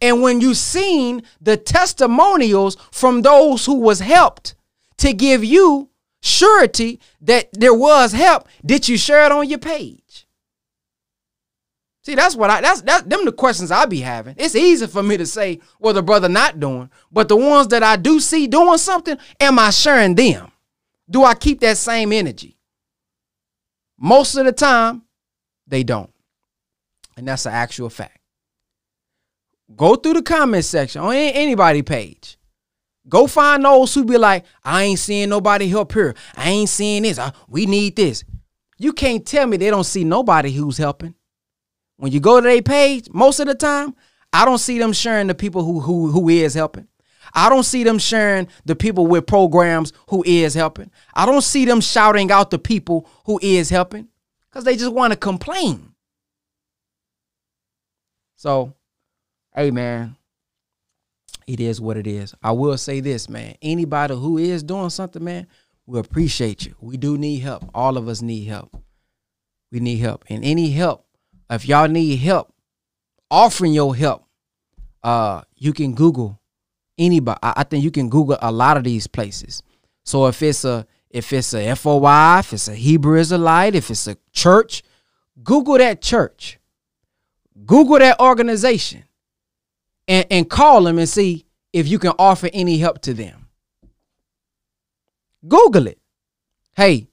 And 0.00 0.22
when 0.22 0.40
you 0.40 0.54
seen 0.54 1.22
the 1.40 1.56
testimonials 1.56 2.76
from 2.92 3.22
those 3.22 3.66
who 3.66 3.80
was 3.80 4.00
helped 4.00 4.54
to 4.98 5.12
give 5.12 5.44
you 5.44 5.90
surety 6.20 7.00
that 7.20 7.48
there 7.52 7.74
was 7.74 8.12
help, 8.12 8.48
did 8.64 8.88
you 8.88 8.96
share 8.96 9.26
it 9.26 9.32
on 9.32 9.48
your 9.48 9.58
page? 9.58 10.26
See, 12.08 12.14
that's 12.14 12.34
what 12.34 12.48
I 12.48 12.62
that's 12.62 12.80
that 12.82 13.10
them 13.10 13.26
the 13.26 13.32
questions 13.32 13.70
I 13.70 13.84
be 13.84 14.00
having. 14.00 14.34
It's 14.38 14.54
easy 14.54 14.86
for 14.86 15.02
me 15.02 15.18
to 15.18 15.26
say 15.26 15.60
what 15.78 15.92
the 15.92 16.02
brother 16.02 16.28
not 16.28 16.58
doing, 16.58 16.88
but 17.12 17.28
the 17.28 17.36
ones 17.36 17.68
that 17.68 17.82
I 17.82 17.96
do 17.96 18.18
see 18.18 18.46
doing 18.46 18.78
something, 18.78 19.18
am 19.38 19.58
I 19.58 19.68
sharing 19.68 20.14
them? 20.14 20.50
Do 21.10 21.24
I 21.24 21.34
keep 21.34 21.60
that 21.60 21.76
same 21.76 22.12
energy? 22.12 22.56
Most 23.98 24.36
of 24.36 24.46
the 24.46 24.52
time, 24.52 25.02
they 25.66 25.82
don't. 25.82 26.10
And 27.16 27.28
that's 27.28 27.44
an 27.44 27.52
actual 27.52 27.90
fact. 27.90 28.17
Go 29.76 29.96
through 29.96 30.14
the 30.14 30.22
comment 30.22 30.64
section 30.64 31.02
on 31.02 31.14
anybody 31.14 31.82
page. 31.82 32.38
Go 33.08 33.26
find 33.26 33.64
those 33.64 33.94
who 33.94 34.04
be 34.04 34.18
like, 34.18 34.44
I 34.64 34.84
ain't 34.84 34.98
seeing 34.98 35.28
nobody 35.28 35.68
help 35.68 35.92
here. 35.92 36.14
I 36.36 36.50
ain't 36.50 36.68
seeing 36.68 37.02
this. 37.02 37.18
I, 37.18 37.32
we 37.48 37.66
need 37.66 37.96
this. 37.96 38.24
You 38.76 38.92
can't 38.92 39.26
tell 39.26 39.46
me 39.46 39.56
they 39.56 39.70
don't 39.70 39.84
see 39.84 40.04
nobody 40.04 40.52
who's 40.52 40.78
helping. 40.78 41.14
When 41.96 42.12
you 42.12 42.20
go 42.20 42.40
to 42.40 42.46
their 42.46 42.62
page, 42.62 43.08
most 43.12 43.40
of 43.40 43.46
the 43.46 43.54
time, 43.54 43.94
I 44.32 44.44
don't 44.44 44.58
see 44.58 44.78
them 44.78 44.92
sharing 44.92 45.26
the 45.26 45.34
people 45.34 45.64
who 45.64 45.80
who 45.80 46.08
who 46.12 46.28
is 46.28 46.54
helping. 46.54 46.86
I 47.34 47.48
don't 47.48 47.64
see 47.64 47.82
them 47.82 47.98
sharing 47.98 48.48
the 48.64 48.76
people 48.76 49.06
with 49.06 49.26
programs 49.26 49.92
who 50.08 50.22
is 50.26 50.54
helping. 50.54 50.90
I 51.14 51.26
don't 51.26 51.42
see 51.42 51.64
them 51.64 51.80
shouting 51.80 52.30
out 52.30 52.50
the 52.50 52.58
people 52.58 53.08
who 53.24 53.38
is 53.42 53.68
helping 53.68 54.08
because 54.48 54.64
they 54.64 54.76
just 54.76 54.92
want 54.92 55.12
to 55.12 55.18
complain. 55.18 55.92
So, 58.36 58.74
hey 59.58 59.72
man, 59.72 60.16
it 61.48 61.58
is 61.58 61.80
what 61.80 61.96
it 61.96 62.06
is. 62.06 62.32
I 62.40 62.52
will 62.52 62.78
say 62.78 63.00
this, 63.00 63.28
man. 63.28 63.56
Anybody 63.60 64.14
who 64.14 64.38
is 64.38 64.62
doing 64.62 64.88
something, 64.88 65.24
man, 65.24 65.48
we 65.84 65.98
appreciate 65.98 66.64
you. 66.64 66.76
We 66.80 66.96
do 66.96 67.18
need 67.18 67.40
help. 67.40 67.68
All 67.74 67.96
of 67.96 68.06
us 68.06 68.22
need 68.22 68.44
help. 68.44 68.80
We 69.72 69.80
need 69.80 69.96
help. 69.96 70.24
And 70.28 70.44
any 70.44 70.70
help, 70.70 71.06
if 71.50 71.66
y'all 71.66 71.88
need 71.88 72.18
help, 72.18 72.54
offering 73.32 73.72
your 73.72 73.96
help, 73.96 74.26
uh, 75.02 75.42
you 75.56 75.72
can 75.72 75.92
Google 75.92 76.40
anybody. 76.96 77.40
I, 77.42 77.54
I 77.56 77.64
think 77.64 77.82
you 77.82 77.90
can 77.90 78.08
Google 78.08 78.38
a 78.40 78.52
lot 78.52 78.76
of 78.76 78.84
these 78.84 79.08
places. 79.08 79.64
So 80.04 80.28
if 80.28 80.40
it's 80.40 80.64
a 80.64 80.86
if 81.10 81.32
it's 81.32 81.52
a 81.52 81.74
FOI, 81.74 82.38
if 82.40 82.52
it's 82.52 82.68
a 82.68 82.76
Hebrew 82.76 83.18
Israelite, 83.18 83.74
if 83.74 83.90
it's 83.90 84.06
a 84.06 84.16
church, 84.32 84.84
Google 85.42 85.78
that 85.78 86.00
church. 86.00 86.60
Google 87.66 87.98
that 87.98 88.20
organization 88.20 89.02
and, 90.08 90.26
and 90.30 90.50
call 90.50 90.82
them 90.82 90.98
and 90.98 91.08
see 91.08 91.46
if 91.72 91.86
you 91.86 91.98
can 91.98 92.12
offer 92.18 92.48
any 92.52 92.78
help 92.78 93.00
to 93.02 93.14
them. 93.14 93.48
Google 95.46 95.86
it. 95.86 96.00
Hey, 96.74 97.08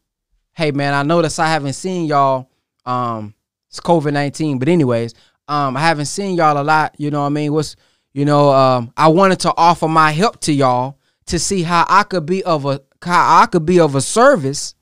hey 0.54 0.72
man, 0.72 0.94
I 0.94 1.04
notice 1.04 1.38
I 1.38 1.48
haven't 1.48 1.74
seen 1.74 2.08
y'all. 2.08 2.50
Um, 2.86 3.36
it's 3.70 3.80
COVID 3.80 4.14
19, 4.14 4.58
but 4.58 4.70
anyways, 4.70 5.14
um, 5.48 5.76
I 5.78 5.82
haven't 5.82 6.06
seen 6.06 6.36
y'all 6.36 6.60
a 6.60 6.64
lot. 6.64 6.96
You 6.98 7.12
know 7.12 7.22
what 7.22 7.28
I 7.28 7.30
mean? 7.30 7.54
What's 7.54 7.76
you 8.14 8.24
know, 8.24 8.50
um, 8.52 8.94
I 8.96 9.10
wanted 9.10 9.42
to 9.42 9.54
offer 9.58 9.90
my 9.90 10.12
help 10.12 10.40
to 10.42 10.54
y'all 10.54 10.98
to 11.26 11.38
see 11.38 11.64
how 11.64 11.86
I 11.90 12.04
could 12.04 12.26
be 12.26 12.44
of 12.44 12.66
a 12.66 12.82
how 13.04 13.42
I 13.42 13.46
could 13.46 13.66
be 13.66 13.80
of 13.80 13.96
a 13.96 14.02
service 14.02 14.74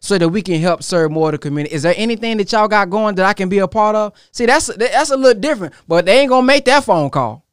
so 0.00 0.16
that 0.16 0.28
we 0.28 0.42
can 0.42 0.60
help 0.60 0.82
serve 0.82 1.10
more 1.10 1.28
of 1.28 1.32
the 1.32 1.38
community. 1.38 1.74
Is 1.74 1.82
there 1.82 1.94
anything 1.96 2.38
that 2.38 2.50
y'all 2.50 2.68
got 2.68 2.88
going 2.88 3.14
that 3.16 3.26
I 3.26 3.34
can 3.34 3.48
be 3.48 3.58
a 3.58 3.68
part 3.68 3.94
of? 3.94 4.14
See, 4.32 4.46
that's 4.46 4.68
that's 4.68 5.10
a 5.10 5.16
little 5.16 5.40
different, 5.40 5.74
but 5.86 6.06
they 6.06 6.20
ain't 6.20 6.30
gonna 6.30 6.46
make 6.46 6.64
that 6.64 6.84
phone 6.84 7.10
call. 7.10 7.44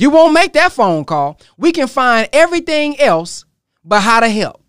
You 0.00 0.08
won't 0.08 0.32
make 0.32 0.54
that 0.54 0.72
phone 0.72 1.04
call. 1.04 1.38
We 1.58 1.72
can 1.72 1.86
find 1.86 2.26
everything 2.32 2.98
else 2.98 3.44
but 3.84 4.00
how 4.00 4.20
to 4.20 4.30
help. 4.30 4.64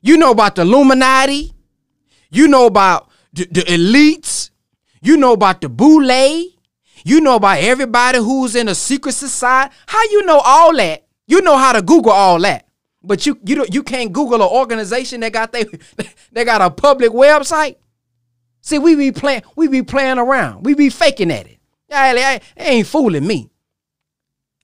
You 0.00 0.16
know 0.16 0.32
about 0.32 0.56
the 0.56 0.62
Illuminati. 0.62 1.54
You 2.28 2.48
know 2.48 2.66
about 2.66 3.08
the, 3.32 3.44
the 3.44 3.60
elites. 3.60 4.50
You 5.00 5.16
know 5.16 5.32
about 5.32 5.60
the 5.60 5.68
boule. 5.68 6.10
You 7.04 7.20
know 7.20 7.36
about 7.36 7.58
everybody 7.58 8.18
who's 8.18 8.56
in 8.56 8.66
a 8.66 8.74
secret 8.74 9.12
society. 9.12 9.72
How 9.86 10.02
you 10.10 10.26
know 10.26 10.40
all 10.44 10.74
that? 10.76 11.06
You 11.28 11.40
know 11.40 11.56
how 11.56 11.72
to 11.72 11.80
Google 11.80 12.10
all 12.10 12.40
that. 12.40 12.66
But 13.00 13.26
you 13.26 13.38
you 13.44 13.64
you 13.70 13.84
can't 13.84 14.12
Google 14.12 14.42
an 14.42 14.48
organization 14.48 15.20
that 15.20 15.32
got 15.32 15.52
they 15.52 15.66
they 16.32 16.44
got 16.44 16.62
a 16.62 16.70
public 16.70 17.12
website. 17.12 17.76
See, 18.62 18.80
we 18.80 18.96
be 18.96 19.12
playing 19.12 19.42
we 19.54 19.68
be 19.68 19.84
playing 19.84 20.18
around. 20.18 20.66
We 20.66 20.74
be 20.74 20.90
faking 20.90 21.30
at 21.30 21.46
it. 21.46 21.60
Yeah, 21.88 22.40
ain't 22.56 22.88
fooling 22.88 23.24
me. 23.24 23.50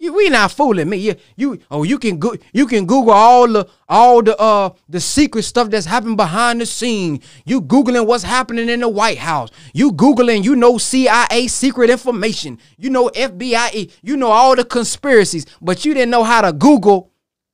You, 0.04 0.12
we 0.12 0.28
not 0.28 0.52
fooling 0.52 0.90
me. 0.90 0.98
You, 0.98 1.14
you 1.34 1.58
oh 1.70 1.82
you 1.82 1.98
can 1.98 2.18
go 2.18 2.34
you 2.52 2.66
can 2.66 2.84
Google 2.84 3.14
all 3.14 3.48
the 3.48 3.66
all 3.88 4.22
the 4.22 4.36
uh 4.38 4.68
the 4.86 5.00
secret 5.00 5.44
stuff 5.44 5.70
that's 5.70 5.86
happening 5.86 6.14
behind 6.14 6.60
the 6.60 6.66
scene. 6.66 7.22
You 7.46 7.62
googling 7.62 8.06
what's 8.06 8.22
happening 8.22 8.68
in 8.68 8.80
the 8.80 8.88
White 8.88 9.16
House. 9.16 9.48
You 9.72 9.92
googling 9.92 10.44
you 10.44 10.56
know 10.56 10.76
CIA 10.76 11.46
secret 11.48 11.88
information. 11.88 12.58
You 12.76 12.90
know 12.90 13.08
FBI. 13.14 13.90
You 14.02 14.18
know 14.18 14.30
all 14.30 14.54
the 14.54 14.64
conspiracies, 14.66 15.46
but 15.62 15.86
you 15.86 15.94
didn't 15.94 16.10
know 16.10 16.22
how 16.22 16.42
to 16.42 16.52
Google 16.52 17.10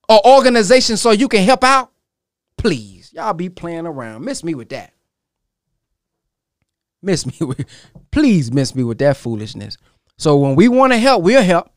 an 0.09 0.19
organization 0.25 0.97
so 0.97 1.11
you 1.11 1.29
can 1.29 1.45
help 1.45 1.63
out. 1.63 1.93
Please, 2.57 3.13
y'all 3.13 3.31
be 3.31 3.47
playing 3.47 3.85
around. 3.85 4.25
Miss 4.25 4.43
me 4.43 4.55
with 4.55 4.67
that. 4.69 4.93
Miss 7.01 7.25
me 7.25 7.33
with 7.45 7.65
please 8.11 8.51
miss 8.51 8.75
me 8.75 8.83
with 8.83 8.97
that 8.97 9.15
foolishness. 9.15 9.77
So 10.17 10.35
when 10.35 10.57
we 10.57 10.67
want 10.67 10.91
to 10.91 10.99
help, 10.99 11.23
we'll 11.23 11.41
help. 11.41 11.70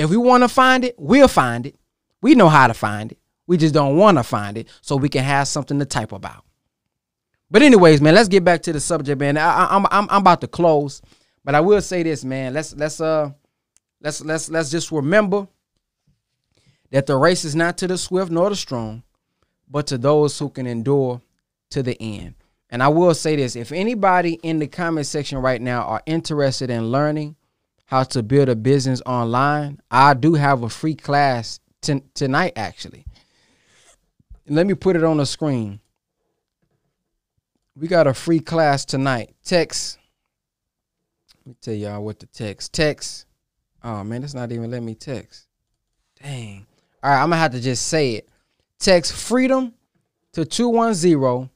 If 0.00 0.08
we 0.08 0.16
want 0.16 0.42
to 0.42 0.48
find 0.48 0.82
it, 0.82 0.94
we'll 0.98 1.28
find 1.28 1.66
it. 1.66 1.78
We 2.22 2.34
know 2.34 2.48
how 2.48 2.66
to 2.68 2.74
find 2.74 3.12
it. 3.12 3.18
We 3.46 3.58
just 3.58 3.74
don't 3.74 3.98
want 3.98 4.16
to 4.16 4.22
find 4.22 4.56
it 4.56 4.66
so 4.80 4.96
we 4.96 5.10
can 5.10 5.24
have 5.24 5.46
something 5.46 5.78
to 5.78 5.84
type 5.84 6.12
about. 6.12 6.44
But 7.50 7.60
anyways, 7.60 8.00
man, 8.00 8.14
let's 8.14 8.28
get 8.28 8.42
back 8.42 8.62
to 8.62 8.72
the 8.72 8.80
subject, 8.80 9.20
man. 9.20 9.36
I, 9.36 9.76
am 9.76 9.86
I'm 9.90 10.08
I'm 10.08 10.22
about 10.22 10.40
to 10.40 10.46
close, 10.46 11.02
but 11.44 11.54
I 11.54 11.60
will 11.60 11.82
say 11.82 12.02
this, 12.02 12.24
man. 12.24 12.54
Let's 12.54 12.74
let's 12.74 12.98
uh 12.98 13.32
let's 14.00 14.24
let's 14.24 14.48
let's 14.48 14.70
just 14.70 14.90
remember 14.90 15.48
that 16.90 17.04
the 17.04 17.16
race 17.16 17.44
is 17.44 17.54
not 17.54 17.76
to 17.78 17.86
the 17.86 17.98
swift 17.98 18.30
nor 18.30 18.48
the 18.48 18.56
strong, 18.56 19.02
but 19.68 19.86
to 19.88 19.98
those 19.98 20.38
who 20.38 20.48
can 20.48 20.66
endure 20.66 21.20
to 21.70 21.82
the 21.82 22.00
end. 22.00 22.36
And 22.70 22.82
I 22.82 22.88
will 22.88 23.12
say 23.12 23.36
this: 23.36 23.54
if 23.54 23.70
anybody 23.70 24.34
in 24.42 24.60
the 24.60 24.66
comment 24.66 25.06
section 25.06 25.38
right 25.38 25.60
now 25.60 25.82
are 25.82 26.02
interested 26.06 26.70
in 26.70 26.90
learning 26.90 27.36
how 27.90 28.04
to 28.04 28.22
build 28.22 28.48
a 28.48 28.54
business 28.54 29.02
online, 29.04 29.80
I 29.90 30.14
do 30.14 30.34
have 30.34 30.62
a 30.62 30.68
free 30.68 30.94
class 30.94 31.58
t- 31.80 32.04
tonight, 32.14 32.52
actually. 32.54 33.04
Let 34.48 34.68
me 34.68 34.74
put 34.74 34.94
it 34.94 35.02
on 35.02 35.16
the 35.16 35.26
screen. 35.26 35.80
We 37.74 37.88
got 37.88 38.06
a 38.06 38.14
free 38.14 38.38
class 38.38 38.84
tonight. 38.84 39.34
Text. 39.44 39.98
Let 41.40 41.46
me 41.48 41.56
tell 41.60 41.74
y'all 41.74 42.04
what 42.04 42.20
to 42.20 42.26
text. 42.26 42.72
Text. 42.72 43.26
Oh 43.82 44.04
man, 44.04 44.22
it's 44.22 44.34
not 44.34 44.52
even 44.52 44.70
letting 44.70 44.86
me 44.86 44.94
text. 44.94 45.48
Dang. 46.22 46.66
All 47.02 47.10
right, 47.10 47.20
I'm 47.20 47.30
gonna 47.30 47.40
have 47.40 47.52
to 47.52 47.60
just 47.60 47.88
say 47.88 48.12
it. 48.12 48.28
Text 48.78 49.12
freedom 49.12 49.74
to 50.32 50.44
210 50.44 51.50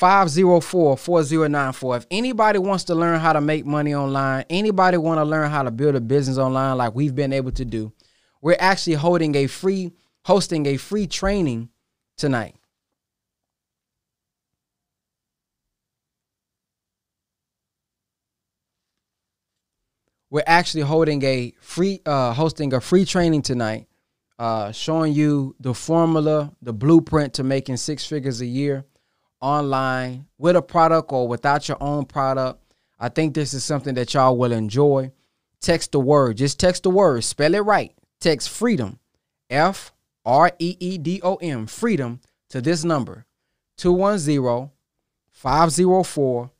504 0.00 0.96
4094. 0.96 1.96
If 1.98 2.06
anybody 2.10 2.58
wants 2.58 2.84
to 2.84 2.94
learn 2.94 3.20
how 3.20 3.34
to 3.34 3.40
make 3.42 3.66
money 3.66 3.94
online, 3.94 4.46
anybody 4.48 4.96
want 4.96 5.18
to 5.18 5.24
learn 5.24 5.50
how 5.50 5.62
to 5.62 5.70
build 5.70 5.94
a 5.94 6.00
business 6.00 6.38
online 6.38 6.78
like 6.78 6.94
we've 6.94 7.14
been 7.14 7.34
able 7.34 7.52
to 7.52 7.66
do, 7.66 7.92
we're 8.40 8.56
actually 8.58 8.94
holding 8.94 9.34
a 9.34 9.46
free 9.46 9.92
hosting 10.24 10.66
a 10.66 10.78
free 10.78 11.06
training 11.06 11.68
tonight. 12.16 12.54
We're 20.30 20.44
actually 20.46 20.84
holding 20.84 21.22
a 21.24 21.52
free 21.60 22.00
uh 22.06 22.32
hosting 22.32 22.72
a 22.72 22.80
free 22.80 23.04
training 23.04 23.42
tonight 23.42 23.86
uh 24.38 24.72
showing 24.72 25.12
you 25.12 25.56
the 25.60 25.74
formula, 25.74 26.54
the 26.62 26.72
blueprint 26.72 27.34
to 27.34 27.44
making 27.44 27.76
six 27.76 28.06
figures 28.06 28.40
a 28.40 28.46
year 28.46 28.86
online 29.40 30.26
with 30.38 30.56
a 30.56 30.62
product 30.62 31.12
or 31.12 31.28
without 31.28 31.68
your 31.68 31.78
own 31.80 32.04
product. 32.04 32.62
I 32.98 33.08
think 33.08 33.34
this 33.34 33.54
is 33.54 33.64
something 33.64 33.94
that 33.94 34.12
y'all 34.14 34.36
will 34.36 34.52
enjoy. 34.52 35.12
Text 35.60 35.92
the 35.92 36.00
word, 36.00 36.36
just 36.36 36.58
text 36.58 36.84
the 36.84 36.90
word, 36.90 37.24
spell 37.24 37.54
it 37.54 37.60
right. 37.60 37.92
Text 38.20 38.48
freedom, 38.50 38.98
F 39.48 39.92
R 40.24 40.52
E 40.58 40.76
E 40.78 40.98
D 40.98 41.20
O 41.22 41.36
M, 41.36 41.66
freedom 41.66 42.20
to 42.50 42.60
this 42.60 42.84
number 42.84 43.26
210 43.76 44.70
504 45.30 46.50